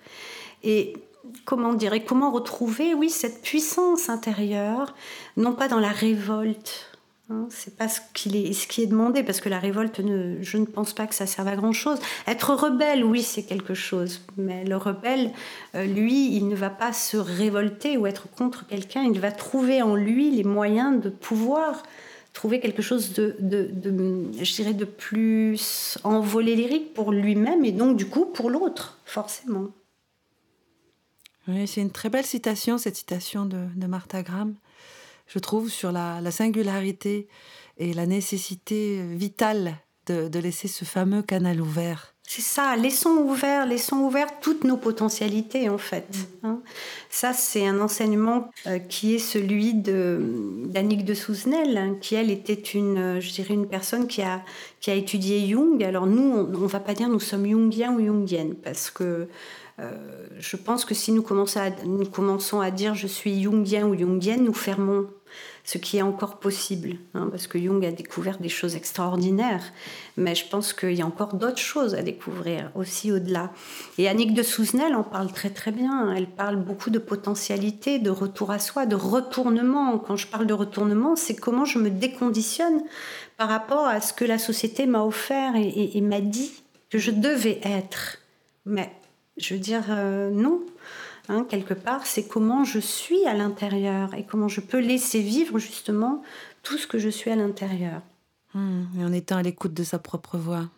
et 0.63 0.95
comment 1.45 1.75
dire, 1.75 1.93
et 1.93 2.05
comment 2.05 2.31
retrouver, 2.31 2.95
oui, 2.95 3.11
cette 3.11 3.43
puissance 3.43 4.09
intérieure, 4.09 4.95
non 5.37 5.53
pas 5.53 5.69
dans 5.69 5.81
la 5.81 5.91
révolte, 5.91 6.88
c'est 7.51 7.77
pas 7.77 7.89
ce, 7.89 8.01
est, 8.35 8.53
ce 8.53 8.67
qui 8.67 8.83
est 8.83 8.87
demandé, 8.87 9.23
parce 9.23 9.41
que 9.41 9.49
la 9.49 9.59
révolte, 9.59 10.01
je 10.41 10.57
ne 10.57 10.65
pense 10.65 10.95
pas 10.95 11.07
que 11.07 11.15
ça 11.15 11.27
serve 11.27 11.49
à 11.49 11.57
grand 11.57 11.73
chose. 11.73 11.99
Être 12.27 12.55
rebelle, 12.55 13.05
oui, 13.05 13.23
c'est 13.23 13.43
quelque 13.43 13.75
chose, 13.75 14.21
mais 14.37 14.65
le 14.65 14.77
rebelle, 14.77 15.33
euh, 15.75 15.85
lui, 15.85 16.35
il 16.35 16.49
ne 16.49 16.55
va 16.55 16.71
pas 16.71 16.93
se 16.93 17.19
révolter 17.19 17.99
ou 17.99 18.07
être 18.07 18.31
contre 18.31 18.67
quelqu'un, 18.67 19.03
il 19.03 19.21
va 19.21 19.31
trouver 19.31 19.83
en 19.83 19.95
lui 19.95 20.31
les 20.31 20.45
moyens 20.45 21.01
de 21.03 21.11
pouvoir 21.11 21.83
trouver 22.33 22.61
quelque 22.61 22.83
chose 22.83 23.13
de, 23.15 23.37
de, 23.41 23.69
je 24.41 24.55
dirais, 24.55 24.75
de 24.75 24.85
plus 24.85 25.99
envolé 26.05 26.55
lyrique 26.55 26.95
pour 26.95 27.11
lui-même 27.11 27.65
et 27.65 27.73
donc 27.73 27.97
du 27.97 28.07
coup 28.07 28.27
pour 28.27 28.49
l'autre, 28.49 28.99
forcément. 29.05 29.69
Oui, 31.49 31.67
c'est 31.67 31.81
une 31.81 31.91
très 31.91 32.11
belle 32.11 32.27
citation, 32.27 32.79
cette 32.79 32.97
citation 32.97 33.45
de, 33.45 33.59
de 33.75 33.87
Martha 33.87 34.23
Graham 34.23 34.55
je 35.29 35.39
trouve, 35.39 35.71
sur 35.71 35.93
la, 35.93 36.31
singularité 36.31 37.29
et 37.77 37.93
la 37.93 38.07
nécessité 38.07 39.03
vitale 39.15 39.77
de, 40.07 40.39
laisser 40.39 40.69
ce 40.69 40.85
fameux 40.85 41.23
canal 41.23 41.61
ouvert. 41.61 42.15
C'est 42.31 42.43
ça, 42.43 42.77
laissons 42.77 43.17
ouvert, 43.27 43.65
laissons 43.65 44.01
ouvert 44.01 44.41
toutes 44.41 44.65
nos 44.65 44.77
potentialités 44.77 45.71
en 45.71 45.79
fait. 45.79 46.07
Mm. 46.43 46.47
Hein. 46.47 46.63
Ça, 47.09 47.33
c'est 47.33 47.67
un 47.67 47.81
enseignement 47.81 48.51
euh, 48.67 48.79
qui 48.79 49.15
est 49.15 49.19
celui 49.19 49.73
d'Annick 49.73 51.07
de, 51.07 51.15
Souzenel, 51.15 51.77
hein, 51.79 51.97
qui 52.01 52.17
elle 52.17 52.31
était 52.31 52.53
une, 52.53 52.99
euh, 52.99 53.21
je 53.21 53.33
dirais, 53.33 53.55
une 53.55 53.67
personne 53.67 54.07
qui 54.07 54.21
a, 54.21 54.43
qui 54.81 54.91
a 54.91 54.95
étudié 54.95 55.47
Jung. 55.49 55.83
Alors 55.83 56.07
nous, 56.07 56.23
on, 56.23 56.47
ne 56.47 56.67
va 56.67 56.81
pas 56.81 56.93
dire 56.93 57.09
nous 57.09 57.21
sommes 57.21 57.47
Jungiens 57.47 57.95
ou 57.95 58.05
Jungiennes, 58.05 58.57
parce 58.57 58.91
que 58.91 59.29
je 60.39 60.57
pense 60.57 60.85
que 60.85 60.95
si 60.95 61.13
nous 61.13 61.23
commençons, 61.23 62.61
à, 62.61 62.71
dire 62.71 62.95
je 62.95 63.07
suis 63.07 63.43
Jungien 63.43 63.87
ou 63.87 63.99
Jungienne, 63.99 64.45
nous 64.45 64.55
fermons 64.55 65.09
ce 65.69 65.77
qui 65.77 65.99
est 65.99 66.03
encore 66.03 66.39
possible, 66.39 66.97
hein, 67.13 67.29
parce 67.31 67.47
que 67.47 67.59
Jung 67.59 67.85
a 67.85 67.93
découvert 67.93 68.39
des 68.39 68.49
choses 68.49 68.75
extraordinaires, 68.75 69.63
mais 70.17 70.35
je 70.35 70.49
pense 70.49 70.73
qu'il 70.73 70.95
y 70.95 71.03
a 71.03 71.07
encore 71.07 71.35
d'autres 71.35 71.59
choses 71.59 71.95
à 71.95 72.01
découvrir 72.01 72.71
aussi 72.75 73.13
au-delà. 73.13 73.53
Et 73.99 74.09
Annick 74.09 74.33
de 74.33 74.43
Souzenel 74.43 74.95
en 74.95 75.03
parle 75.03 75.31
très 75.31 75.51
très 75.51 75.71
bien, 75.71 76.15
elle 76.15 76.27
parle 76.27 76.57
beaucoup 76.57 76.89
de 76.89 76.99
potentialité, 76.99 77.99
de 77.99 78.09
retour 78.09 78.51
à 78.51 78.59
soi, 78.59 78.87
de 78.87 78.97
retournement. 78.97 79.99
Quand 79.99 80.17
je 80.17 80.27
parle 80.27 80.47
de 80.47 80.55
retournement, 80.55 81.17
c'est 81.17 81.37
comment 81.37 81.67
je 81.67 81.79
me 81.79 81.91
déconditionne 81.91 82.83
par 83.37 83.51
rapport 83.51 83.87
à 83.87 84.01
ce 84.01 84.15
que 84.15 84.25
la 84.25 84.39
société 84.39 84.87
m'a 84.87 85.05
offert 85.05 85.53
et, 85.55 86.01
m'a 86.01 86.23
dit 86.23 86.51
que 86.89 86.97
je 86.97 87.11
devais 87.11 87.61
être. 87.63 88.19
Mais 88.65 88.91
je 89.39 89.55
veux 89.55 89.61
dire, 89.61 89.85
euh, 89.91 90.31
non. 90.31 90.65
Hein, 91.29 91.47
quelque 91.49 91.75
part, 91.75 92.07
c'est 92.07 92.27
comment 92.27 92.65
je 92.65 92.79
suis 92.79 93.27
à 93.27 93.35
l'intérieur 93.35 94.15
et 94.15 94.25
comment 94.25 94.49
je 94.49 94.61
peux 94.61 94.81
laisser 94.81 95.21
vivre 95.21 95.59
justement 95.59 96.23
tout 96.63 96.79
ce 96.79 96.87
que 96.87 96.99
je 96.99 97.09
suis 97.09 97.31
à 97.31 97.37
l'intérieur. 97.37 98.01
Hmm, 98.55 98.85
et 98.99 99.05
en 99.05 99.13
étant 99.13 99.37
à 99.37 99.43
l'écoute 99.43 99.75
de 99.75 99.85
sa 99.85 99.99
propre 99.99 100.39
voix. 100.39 100.71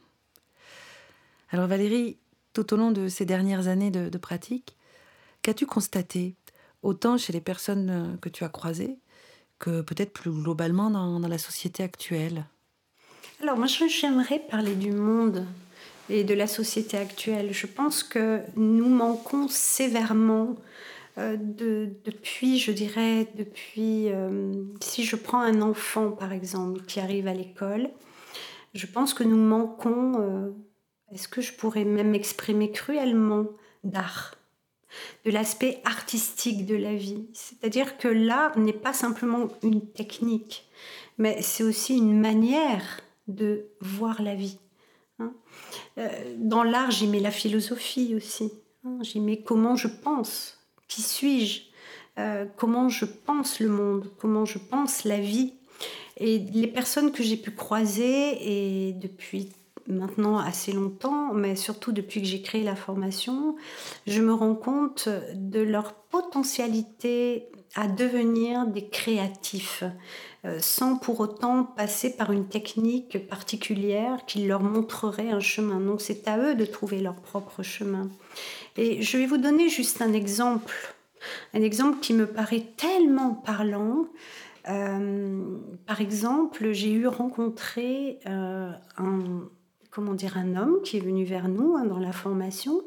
Alors 1.50 1.68
Valérie, 1.68 2.18
tout 2.52 2.74
au 2.74 2.76
long 2.76 2.90
de 2.90 3.08
ces 3.08 3.24
dernières 3.24 3.68
années 3.68 3.92
de, 3.92 4.18
pratique, 4.18 4.76
qu'as-tu 5.42 5.66
constaté, 5.66 6.34
autant 6.82 7.16
chez 7.16 7.32
les 7.32 7.40
personnes 7.40 7.90
euh, 7.90 8.16
que 8.20 8.28
tu 8.28 8.42
as 8.42 8.48
croisées, 8.48 8.98
que 9.60 9.82
peut-être 9.82 10.12
plus 10.12 10.32
globalement 10.32 10.90
dans, 10.90 11.20
dans 11.20 11.28
la 11.28 11.38
société 11.38 11.84
actuelle? 11.84 12.44
Alors 13.40 13.56
moi 13.56 13.66
j'aimerais 13.66 14.40
parler 14.50 14.74
du 14.74 14.90
monde 14.90 15.46
et 16.10 16.24
de 16.24 16.34
la 16.34 16.46
société 16.46 16.96
actuelle. 16.96 17.52
Je 17.52 17.66
pense 17.66 18.02
que 18.02 18.40
nous 18.56 18.88
manquons 18.88 19.48
sévèrement 19.48 20.56
euh, 21.18 21.36
de, 21.36 21.90
depuis, 22.04 22.58
je 22.58 22.72
dirais, 22.72 23.28
depuis, 23.36 24.10
euh, 24.10 24.52
si 24.80 25.04
je 25.04 25.16
prends 25.16 25.40
un 25.40 25.62
enfant 25.62 26.10
par 26.10 26.32
exemple 26.32 26.82
qui 26.82 27.00
arrive 27.00 27.26
à 27.26 27.34
l'école, 27.34 27.90
je 28.74 28.86
pense 28.86 29.14
que 29.14 29.24
nous 29.24 29.36
manquons, 29.36 30.20
euh, 30.20 30.50
est-ce 31.12 31.28
que 31.28 31.40
je 31.40 31.52
pourrais 31.52 31.84
même 31.84 32.14
exprimer 32.14 32.70
cruellement, 32.70 33.46
d'art 33.82 34.34
de 35.24 35.30
l'aspect 35.30 35.80
artistique 35.84 36.66
de 36.66 36.76
la 36.76 36.94
vie. 36.94 37.26
C'est-à-dire 37.32 37.98
que 37.98 38.08
l'art 38.08 38.58
n'est 38.58 38.72
pas 38.72 38.92
simplement 38.92 39.48
une 39.62 39.86
technique, 39.86 40.68
mais 41.18 41.42
c'est 41.42 41.62
aussi 41.62 41.96
une 41.96 42.18
manière 42.18 43.00
de 43.28 43.66
voir 43.80 44.22
la 44.22 44.34
vie. 44.34 44.58
Euh, 45.98 46.08
dans 46.38 46.62
l'art, 46.62 46.90
j'y 46.90 47.06
mets 47.06 47.20
la 47.20 47.30
philosophie 47.30 48.14
aussi. 48.14 48.52
Hein. 48.84 48.98
J'y 49.02 49.20
mets 49.20 49.42
comment 49.42 49.76
je 49.76 49.88
pense, 49.88 50.58
qui 50.88 51.02
suis-je, 51.02 51.62
euh, 52.18 52.46
comment 52.56 52.88
je 52.88 53.04
pense 53.04 53.60
le 53.60 53.68
monde, 53.68 54.10
comment 54.18 54.44
je 54.44 54.58
pense 54.58 55.04
la 55.04 55.20
vie. 55.20 55.54
Et 56.16 56.38
les 56.38 56.66
personnes 56.66 57.12
que 57.12 57.22
j'ai 57.22 57.36
pu 57.36 57.50
croiser, 57.50 58.88
et 58.88 58.92
depuis 58.92 59.50
maintenant 59.86 60.38
assez 60.38 60.72
longtemps, 60.72 61.32
mais 61.32 61.56
surtout 61.56 61.92
depuis 61.92 62.20
que 62.20 62.26
j'ai 62.26 62.42
créé 62.42 62.62
la 62.62 62.76
formation, 62.76 63.56
je 64.06 64.20
me 64.20 64.32
rends 64.32 64.54
compte 64.54 65.08
de 65.34 65.60
leur 65.60 65.94
potentialité 65.94 67.48
à 67.74 67.86
devenir 67.86 68.66
des 68.66 68.88
créatifs, 68.88 69.84
sans 70.58 70.96
pour 70.96 71.20
autant 71.20 71.64
passer 71.64 72.16
par 72.16 72.32
une 72.32 72.48
technique 72.48 73.28
particulière 73.28 74.24
qui 74.26 74.46
leur 74.46 74.62
montrerait 74.62 75.30
un 75.30 75.40
chemin. 75.40 75.80
Donc 75.80 76.00
c'est 76.00 76.26
à 76.28 76.38
eux 76.38 76.54
de 76.54 76.64
trouver 76.64 77.00
leur 77.00 77.16
propre 77.16 77.62
chemin. 77.62 78.08
Et 78.76 79.02
je 79.02 79.18
vais 79.18 79.26
vous 79.26 79.36
donner 79.36 79.68
juste 79.68 80.00
un 80.00 80.12
exemple, 80.12 80.94
un 81.54 81.62
exemple 81.62 82.00
qui 82.00 82.14
me 82.14 82.26
paraît 82.26 82.66
tellement 82.76 83.34
parlant. 83.34 84.06
Euh, 84.68 85.58
par 85.86 86.00
exemple, 86.00 86.72
j'ai 86.72 86.92
eu 86.92 87.06
rencontré 87.06 88.20
euh, 88.26 88.72
un, 88.98 89.48
comment 89.90 90.14
dire, 90.14 90.36
un 90.38 90.56
homme 90.56 90.82
qui 90.82 90.96
est 90.96 91.00
venu 91.00 91.24
vers 91.24 91.48
nous 91.48 91.76
hein, 91.76 91.84
dans 91.84 91.98
la 91.98 92.12
formation, 92.12 92.82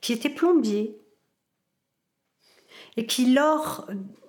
qui 0.00 0.12
était 0.12 0.30
plombier 0.30 0.98
et 2.96 3.06
qui, 3.06 3.32
lors, 3.32 3.86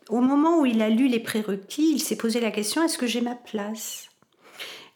au 0.10 0.22
moment 0.22 0.60
où 0.60 0.66
il 0.66 0.82
a 0.82 0.90
lu 0.90 1.08
les 1.08 1.20
prérequis, 1.20 1.92
il 1.94 2.00
s'est 2.00 2.16
posé 2.16 2.40
la 2.40 2.52
question 2.52 2.84
est-ce 2.84 2.98
que 2.98 3.08
j'ai 3.08 3.22
ma 3.22 3.36
place? 3.36 4.10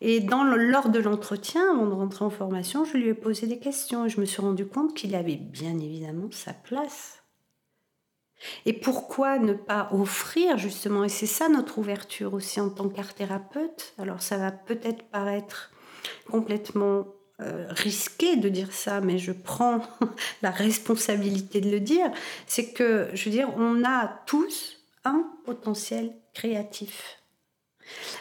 Et 0.02 0.19
lors 0.19 0.89
de 0.89 1.00
l'entretien, 1.00 1.62
avant 1.74 1.86
de 1.86 1.93
rentrer 1.93 2.26
en 2.26 2.32
formation, 2.32 2.86
je 2.86 2.97
lui 2.97 3.10
ai 3.10 3.13
posé 3.13 3.45
des 3.45 3.60
questions. 3.60 4.06
Et 4.06 4.10
je 4.10 4.19
me 4.19 4.26
suis 4.26 4.41
rendu 4.41 4.65
compte 4.65 4.95
qu'il 4.95 5.13
avait 5.13 5.36
bien 5.36 5.78
évidemment 5.78 6.28
sa 6.32 6.54
place. 6.54 7.21
Et 8.65 8.74
pourquoi 8.74 9.38
ne 9.38 9.54
pas 9.54 9.89
offrir 9.91 10.58
justement, 10.58 11.04
et 11.04 11.10
c'est 11.10 11.28
ça 11.28 11.47
notre 11.47 11.78
ouverture 11.78 12.34
aussi 12.34 12.60
en 12.60 12.69
tant 12.69 12.89
qu'art 12.89 13.13
thérapeute, 13.13 13.93
alors 14.00 14.24
ça 14.24 14.38
va 14.38 14.52
peut-être 14.52 15.04
paraître 15.04 15.71
complètement 16.28 17.06
euh, 17.39 17.67
risqué 17.69 18.38
de 18.38 18.50
dire 18.50 18.74
ça, 18.74 19.00
mais 19.00 19.19
je 19.19 19.32
prends 19.32 19.82
la 20.41 20.50
responsabilité 20.50 21.62
de 21.62 21.69
le 21.69 21.80
dire, 21.80 22.12
c'est 22.47 22.74
que, 22.74 23.10
je 23.13 23.26
veux 23.26 23.32
dire, 23.32 23.50
on 23.58 23.84
a 23.84 24.08
tous 24.26 24.81
un 25.04 25.26
potentiel 25.46 26.14
créatif. 26.34 27.18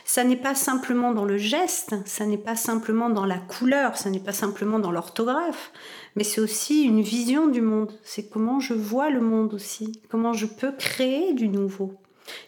Ça 0.05 0.25
n'est 0.25 0.37
pas 0.37 0.55
simplement 0.55 1.13
dans 1.13 1.25
le 1.25 1.37
geste, 1.37 1.95
ça 2.07 2.27
n'est 2.27 2.39
pas 2.39 2.57
simplement 2.57 3.11
dans 3.11 3.27
la 3.27 3.39
couleur, 3.39 3.97
ça 3.97 4.11
n'est 4.11 4.19
pas 4.19 4.33
simplement 4.33 4.79
dans 4.79 4.91
l'orthographe, 4.91 5.71
mais 6.17 6.25
c'est 6.25 6.41
aussi 6.41 6.83
une 6.83 7.03
vision 7.03 7.47
du 7.47 7.61
monde. 7.61 7.93
C'est 8.03 8.29
comment 8.29 8.59
je 8.59 8.75
vois 8.75 9.11
le 9.11 9.21
monde 9.21 9.55
aussi, 9.55 10.01
comment 10.09 10.33
je 10.33 10.47
peux 10.47 10.73
créer 10.73 11.35
du 11.35 11.49
nouveau 11.49 12.01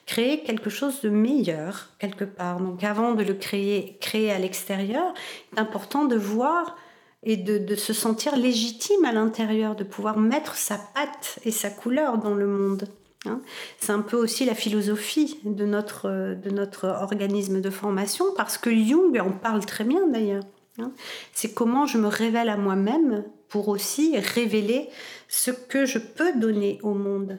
créer 0.07 0.43
quelque 0.43 0.71
chose 0.71 1.01
de 1.01 1.11
meilleur 1.11 1.89
quelque 1.99 2.25
part. 2.25 2.61
Donc 2.61 2.85
avant 2.85 3.15
de 3.15 3.23
le 3.23 3.35
créer, 3.35 3.99
créer 4.01 4.31
à 4.31 4.39
l'extérieur, 4.39 5.13
c'est 5.53 5.61
important 5.61 6.05
de 6.05 6.17
voir 6.17 6.77
et 7.25 7.37
de, 7.37 7.75
se 7.77 7.93
sentir 7.93 8.37
légitime 8.37 9.05
à 9.05 9.13
l'intérieur, 9.13 9.77
de 9.77 9.85
pouvoir 9.85 10.19
mettre 10.19 10.57
sa 10.57 10.77
patte 10.77 11.39
et 11.45 11.53
sa 11.53 11.71
couleur 11.71 12.19
dans 12.19 12.35
le 12.35 12.47
monde. 12.47 12.89
Hein. 13.27 13.41
C'est 13.79 13.93
un 13.93 14.01
peu 14.01 14.17
aussi 14.17 14.45
la 14.45 14.55
philosophie 14.55 15.39
de 15.45 15.65
notre, 15.65 16.35
de 16.35 16.51
notre 16.51 16.87
organisme 16.89 17.61
de 17.61 17.71
formation, 17.71 18.27
parce 18.37 18.59
que 18.59 18.71
Jung 18.71 19.19
en 19.21 19.31
parle 19.31 19.65
très 19.65 19.85
bien 19.85 20.07
d'ailleurs. 20.09 20.45
Hein. 20.79 20.93
C'est 21.33 21.53
comment 21.53 21.87
je 21.87 21.99
me 21.99 22.09
révèle 22.09 22.49
à 22.49 22.57
moi-même 22.57 23.25
pour 23.49 23.69
aussi 23.69 24.19
révéler 24.19 24.89
ce 25.29 25.51
que 25.51 25.85
je 25.85 25.99
peux 25.99 26.33
donner 26.39 26.79
au 26.83 26.95
monde. 26.95 27.39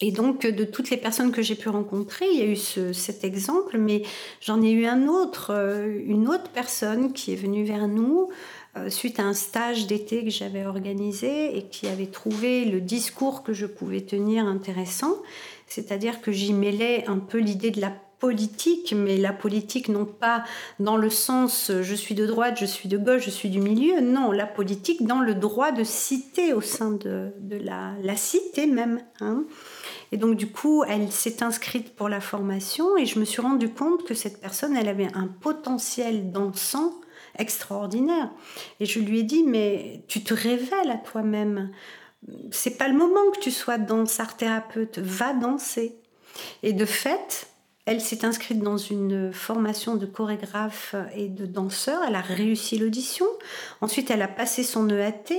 Et 0.00 0.12
donc, 0.12 0.46
de 0.46 0.64
toutes 0.64 0.90
les 0.90 0.96
personnes 0.96 1.32
que 1.32 1.42
j'ai 1.42 1.56
pu 1.56 1.68
rencontrer, 1.68 2.26
il 2.32 2.38
y 2.38 2.42
a 2.42 2.46
eu 2.46 2.92
cet 2.94 3.24
exemple, 3.24 3.78
mais 3.78 4.02
j'en 4.40 4.62
ai 4.62 4.70
eu 4.70 4.86
un 4.86 5.08
autre, 5.08 5.50
euh, 5.52 6.00
une 6.06 6.28
autre 6.28 6.50
personne 6.54 7.12
qui 7.12 7.32
est 7.32 7.36
venue 7.36 7.64
vers 7.64 7.88
nous 7.88 8.28
suite 8.88 9.20
à 9.20 9.24
un 9.24 9.34
stage 9.34 9.86
d'été 9.86 10.24
que 10.24 10.30
j'avais 10.30 10.66
organisé 10.66 11.56
et 11.56 11.64
qui 11.64 11.88
avait 11.88 12.06
trouvé 12.06 12.64
le 12.64 12.80
discours 12.80 13.42
que 13.42 13.52
je 13.52 13.66
pouvais 13.66 14.00
tenir 14.00 14.46
intéressant. 14.46 15.16
C'est-à-dire 15.66 16.20
que 16.20 16.32
j'y 16.32 16.52
mêlais 16.52 17.04
un 17.06 17.18
peu 17.18 17.38
l'idée 17.38 17.70
de 17.70 17.80
la 17.80 17.92
politique, 18.18 18.94
mais 18.96 19.16
la 19.16 19.32
politique 19.32 19.88
non 19.88 20.04
pas 20.04 20.44
dans 20.80 20.96
le 20.96 21.10
sens 21.10 21.70
je 21.82 21.94
suis 21.94 22.14
de 22.14 22.26
droite, 22.26 22.56
je 22.58 22.66
suis 22.66 22.88
de 22.88 22.98
gauche, 22.98 23.24
je 23.24 23.30
suis 23.30 23.48
du 23.48 23.60
milieu, 23.60 24.00
non, 24.00 24.32
la 24.32 24.46
politique 24.46 25.06
dans 25.06 25.20
le 25.20 25.34
droit 25.34 25.70
de 25.70 25.84
cité 25.84 26.52
au 26.52 26.60
sein 26.60 26.90
de, 26.90 27.32
la, 27.48 27.92
la, 28.02 28.16
cité 28.16 28.66
même. 28.66 29.00
Hein. 29.20 29.44
Et 30.10 30.16
donc 30.16 30.36
du 30.36 30.50
coup, 30.50 30.84
elle 30.88 31.12
s'est 31.12 31.42
inscrite 31.42 31.94
pour 31.94 32.08
la 32.08 32.20
formation 32.20 32.96
et 32.96 33.06
je 33.06 33.20
me 33.20 33.24
suis 33.24 33.42
rendu 33.42 33.68
compte 33.68 34.04
que 34.04 34.14
cette 34.14 34.40
personne, 34.40 34.76
elle 34.76 34.88
avait 34.88 35.10
un 35.14 35.28
potentiel 35.40 36.32
dansant 36.32 36.92
extraordinaire. 37.38 38.30
Et 38.80 38.86
je 38.86 39.00
lui 39.00 39.20
ai 39.20 39.22
dit, 39.22 39.44
mais 39.44 40.02
tu 40.08 40.22
te 40.22 40.34
révèles 40.34 40.90
à 40.90 40.96
toi-même. 40.96 41.70
C'est 42.50 42.76
pas 42.76 42.88
le 42.88 42.96
moment 42.96 43.30
que 43.32 43.40
tu 43.40 43.50
sois 43.50 43.78
danseur 43.78 44.36
thérapeute, 44.36 44.98
va 44.98 45.32
danser. 45.34 45.96
Et 46.62 46.72
de 46.72 46.84
fait, 46.84 47.48
elle 47.84 48.00
s'est 48.00 48.24
inscrite 48.24 48.60
dans 48.60 48.76
une 48.76 49.32
formation 49.32 49.96
de 49.96 50.06
chorégraphe 50.06 50.94
et 51.14 51.28
de 51.28 51.46
danseur. 51.46 52.02
Elle 52.06 52.16
a 52.16 52.20
réussi 52.20 52.78
l'audition. 52.78 53.26
Ensuite, 53.80 54.10
elle 54.10 54.22
a 54.22 54.28
passé 54.28 54.62
son 54.62 54.88
EAT 54.90 55.32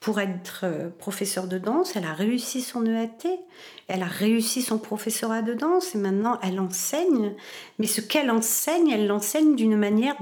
pour 0.00 0.18
être 0.18 0.62
euh, 0.64 0.88
professeur 0.88 1.46
de 1.46 1.58
danse. 1.58 1.94
Elle 1.94 2.06
a 2.06 2.14
réussi 2.14 2.62
son 2.62 2.86
EAT, 2.86 3.38
elle 3.86 4.02
a 4.02 4.06
réussi 4.06 4.62
son 4.62 4.78
professorat 4.78 5.42
de 5.42 5.52
danse 5.52 5.94
et 5.94 5.98
maintenant 5.98 6.38
elle 6.42 6.58
enseigne. 6.58 7.34
Mais 7.78 7.86
ce 7.86 8.00
qu'elle 8.00 8.30
enseigne, 8.30 8.88
elle 8.88 9.06
l'enseigne 9.06 9.54
d'une 9.56 9.76
manière 9.76 10.16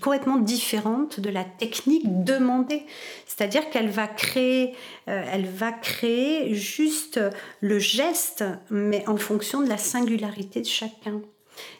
complètement 0.00 0.38
différente 0.38 1.20
de 1.20 1.28
la 1.28 1.44
technique 1.44 2.24
demandée. 2.24 2.86
C'est-à-dire 3.26 3.68
qu'elle 3.68 3.90
va 3.90 4.08
créer, 4.08 4.74
euh, 5.08 5.22
elle 5.30 5.46
va 5.46 5.70
créer 5.70 6.54
juste 6.54 7.20
le 7.60 7.78
geste, 7.78 8.42
mais 8.70 9.06
en 9.06 9.18
fonction 9.18 9.60
de 9.60 9.68
la 9.68 9.78
singularité 9.78 10.62
de 10.62 10.66
chacun. 10.66 11.20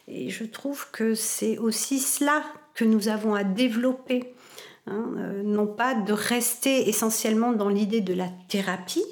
Et 0.08 0.28
je 0.28 0.44
trouve 0.44 0.90
que 0.90 1.14
c'est 1.14 1.56
aussi 1.56 1.98
cela 1.98 2.42
que 2.74 2.84
nous 2.84 3.08
avons 3.08 3.34
à 3.34 3.44
développer 3.44 4.34
Hein, 4.86 5.14
euh, 5.16 5.42
non 5.42 5.66
pas 5.66 5.94
de 5.94 6.12
rester 6.12 6.88
essentiellement 6.88 7.52
dans 7.52 7.70
l'idée 7.70 8.02
de 8.02 8.12
la 8.12 8.28
thérapie, 8.48 9.04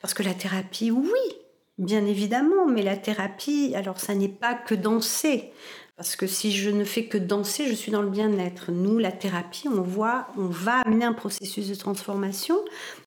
parce 0.00 0.14
que 0.14 0.22
la 0.22 0.32
thérapie, 0.32 0.90
oui, 0.90 1.04
bien 1.76 2.06
évidemment, 2.06 2.66
mais 2.66 2.82
la 2.82 2.96
thérapie, 2.96 3.72
alors 3.74 4.00
ça 4.00 4.14
n'est 4.14 4.28
pas 4.28 4.54
que 4.54 4.74
danser, 4.74 5.52
parce 5.96 6.16
que 6.16 6.26
si 6.26 6.50
je 6.50 6.70
ne 6.70 6.84
fais 6.84 7.04
que 7.06 7.18
danser, 7.18 7.66
je 7.66 7.74
suis 7.74 7.92
dans 7.92 8.02
le 8.02 8.10
bien-être. 8.10 8.70
Nous, 8.70 8.98
la 8.98 9.12
thérapie, 9.12 9.68
on 9.68 9.82
voit, 9.82 10.28
on 10.36 10.46
va 10.46 10.80
amener 10.80 11.04
un 11.04 11.14
processus 11.14 11.68
de 11.68 11.74
transformation. 11.74 12.56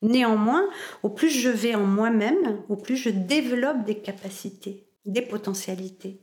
Néanmoins, 0.01 0.67
au 1.03 1.09
plus 1.09 1.29
je 1.29 1.49
vais 1.49 1.75
en 1.75 1.85
moi-même, 1.85 2.61
au 2.67 2.75
plus 2.75 2.97
je 2.97 3.09
développe 3.09 3.83
des 3.85 3.99
capacités, 3.99 4.87
des 5.05 5.21
potentialités 5.21 6.19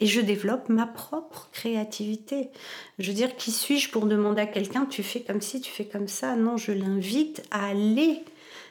et 0.00 0.06
je 0.06 0.20
développe 0.20 0.68
ma 0.68 0.86
propre 0.86 1.48
créativité. 1.52 2.50
Je 2.98 3.08
veux 3.08 3.14
dire, 3.14 3.36
qui 3.36 3.52
suis-je 3.52 3.90
pour 3.90 4.06
demander 4.06 4.42
à 4.42 4.46
quelqu'un, 4.46 4.86
tu 4.86 5.02
fais 5.02 5.20
comme 5.20 5.40
ci, 5.40 5.60
tu 5.60 5.70
fais 5.70 5.84
comme 5.84 6.08
ça? 6.08 6.36
Non, 6.36 6.56
je 6.56 6.72
l'invite 6.72 7.42
à 7.50 7.66
aller, 7.66 8.24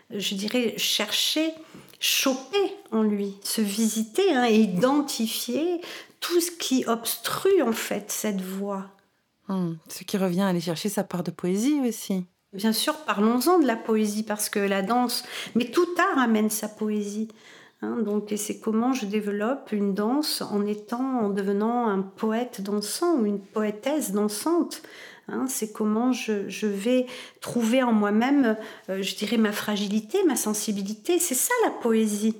je 0.09 0.35
dirais, 0.35 0.73
chercher, 0.77 1.51
choper 1.99 2.75
en 2.91 3.03
lui, 3.03 3.35
se 3.43 3.61
visiter 3.61 4.33
hein, 4.33 4.45
et 4.49 4.55
identifier 4.55 5.81
tout 6.19 6.41
ce 6.41 6.51
qui 6.51 6.85
obstrue 6.87 7.61
en 7.61 7.73
fait 7.73 8.11
cette 8.11 8.41
voie. 8.41 8.87
Hmm, 9.47 9.75
ce 9.87 10.03
qui 10.03 10.17
revient 10.17 10.41
à 10.41 10.47
aller 10.47 10.61
chercher 10.61 10.89
sa 10.89 11.03
part 11.03 11.23
de 11.23 11.31
poésie 11.31 11.79
aussi. 11.87 12.25
Bien 12.53 12.73
sûr, 12.73 12.95
parlons-en 13.05 13.59
de 13.59 13.67
la 13.67 13.75
poésie 13.75 14.23
parce 14.23 14.49
que 14.49 14.59
la 14.59 14.81
danse, 14.81 15.23
mais 15.53 15.65
tout 15.65 15.87
art 15.97 16.17
amène 16.17 16.49
sa 16.49 16.67
poésie. 16.67 17.27
Hein, 17.81 17.97
donc, 18.03 18.33
c'est 18.35 18.59
comment 18.59 18.93
je 18.93 19.05
développe 19.05 19.71
une 19.71 19.93
danse 19.93 20.41
en 20.41 20.65
étant, 20.65 21.21
en 21.21 21.29
devenant 21.29 21.87
un 21.87 22.01
poète 22.01 22.61
dansant 22.61 23.19
ou 23.19 23.25
une 23.25 23.39
poétesse 23.39 24.11
dansante. 24.11 24.81
Hein, 25.29 25.45
c'est 25.47 25.71
comment 25.71 26.11
je, 26.11 26.65
vais 26.65 27.05
trouver 27.39 27.83
en 27.83 27.93
moi-même, 27.93 28.57
euh, 28.89 29.01
je 29.01 29.15
dirais, 29.15 29.37
ma 29.37 29.51
fragilité, 29.51 30.17
ma 30.25 30.35
sensibilité. 30.35 31.19
C'est 31.19 31.35
ça 31.35 31.53
la 31.63 31.71
poésie. 31.71 32.35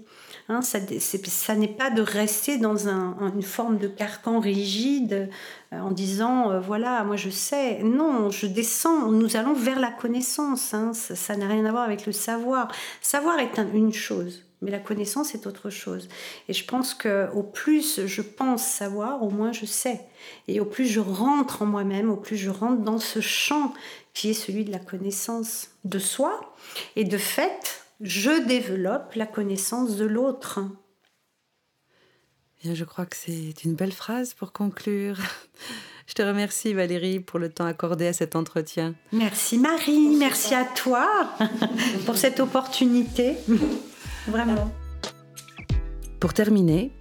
Hein, 0.52 0.64
ça, 0.64 1.56
n'est 1.56 1.68
pas 1.68 1.92
de 1.92 2.02
rester 2.02 2.58
dans 2.58 2.88
une 2.88 3.44
forme 3.44 3.78
de 3.78 3.88
carcan 3.88 4.40
rigide 4.40 5.30
euh, 5.72 5.80
en 5.80 5.92
disant 5.92 6.50
euh, 6.50 6.60
voilà, 6.60 7.04
moi 7.04 7.18
je 7.18 7.30
sais. 7.30 7.84
Non, 7.84 8.32
je 8.32 8.48
descends, 8.48 9.12
nous 9.12 9.36
allons 9.36 9.54
vers 9.54 9.80
la 9.80 9.92
connaissance. 9.92 10.74
ça 10.92 11.36
n'a 11.36 11.48
rien 11.48 11.66
à 11.66 11.72
voir 11.72 11.84
avec 11.84 12.08
le 12.08 12.12
savoir. 12.12 12.72
Savoir 13.00 13.38
est 13.38 13.60
une 13.76 13.94
chose. 13.94 14.44
Mais 14.64 14.72
la 14.72 14.80
connaissance 14.80 15.36
est 15.36 15.46
autre 15.46 15.70
chose. 15.70 16.10
Et 16.48 16.54
je 16.54 16.66
pense 16.66 16.96
que 16.96 17.30
au 17.34 17.44
plus 17.44 18.08
je 18.08 18.22
pense 18.24 18.66
savoir, 18.66 19.22
au 19.22 19.30
moins 19.30 19.52
je 19.52 19.68
sais. 19.68 20.02
Et 20.48 20.60
au 20.60 20.66
plus 20.66 20.88
je 20.88 21.00
rentre 21.00 21.62
en 21.62 21.68
moi-même, 21.68 22.10
au 22.10 22.18
plus 22.18 22.38
je 22.38 22.50
rentre 22.50 22.82
dans 22.82 22.98
ce 22.98 23.22
champ 23.22 23.72
qui 24.16 24.32
est 24.32 24.34
celui 24.34 24.66
de 24.66 24.72
la 24.72 24.80
connaissance 24.80 25.70
de 25.86 26.00
soi. 26.00 26.56
Et 26.96 27.04
de 27.04 27.20
fait, 27.20 27.79
je 28.02 28.48
développe 28.48 29.14
la 29.16 29.26
connaissance 29.26 29.98
de 29.98 30.06
l'autre. 30.06 30.62
Bien, 32.64 32.74
je 32.74 32.84
crois 32.84 33.06
que 33.06 33.16
c'est 33.16 33.64
une 33.64 33.76
belle 33.76 33.92
phrase 33.92 34.34
pour 34.34 34.52
conclure. 34.52 35.18
Je 36.08 36.16
te 36.16 36.24
remercie 36.24 36.74
Valérie 36.74 37.20
pour 37.20 37.38
le 37.38 37.50
temps 37.50 37.68
accordé 37.68 38.08
à 38.08 38.14
cet 38.14 38.36
entretien. 38.36 38.96
Merci 39.12 39.60
Marie, 39.60 40.16
merci 40.18 40.56
à 40.56 40.66
toi 40.66 41.08
pour 42.08 42.18
cette 42.18 42.40
opportunité. 42.40 43.36
Vraiment. 44.28 44.74
Pour 46.20 46.34
terminer, 46.34 46.92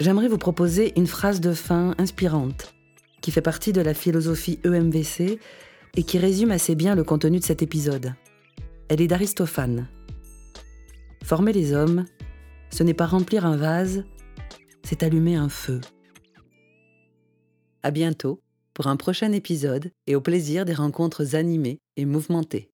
j'aimerais 0.00 0.26
vous 0.26 0.38
proposer 0.38 0.92
une 0.96 1.06
phrase 1.06 1.40
de 1.40 1.52
fin 1.52 1.94
inspirante 1.98 2.74
qui 3.20 3.30
fait 3.30 3.42
partie 3.42 3.72
de 3.72 3.80
la 3.80 3.94
philosophie 3.94 4.58
EMVC 4.64 5.38
et 5.96 6.02
qui 6.02 6.18
résume 6.18 6.50
assez 6.50 6.74
bien 6.74 6.96
le 6.96 7.04
contenu 7.04 7.38
de 7.38 7.44
cet 7.44 7.62
épisode. 7.62 8.12
Elle 8.88 9.00
est 9.00 9.06
d'Aristophane. 9.06 9.86
Former 11.24 11.52
les 11.52 11.72
hommes, 11.72 12.04
ce 12.70 12.82
n'est 12.82 12.94
pas 12.94 13.06
remplir 13.06 13.46
un 13.46 13.56
vase, 13.56 14.04
c'est 14.82 15.02
allumer 15.02 15.36
un 15.36 15.48
feu. 15.48 15.80
À 17.82 17.90
bientôt 17.90 18.40
pour 18.74 18.86
un 18.86 18.96
prochain 18.96 19.32
épisode 19.32 19.90
et 20.06 20.14
au 20.14 20.20
plaisir 20.20 20.64
des 20.64 20.74
rencontres 20.74 21.34
animées 21.34 21.80
et 21.96 22.04
mouvementées. 22.04 22.70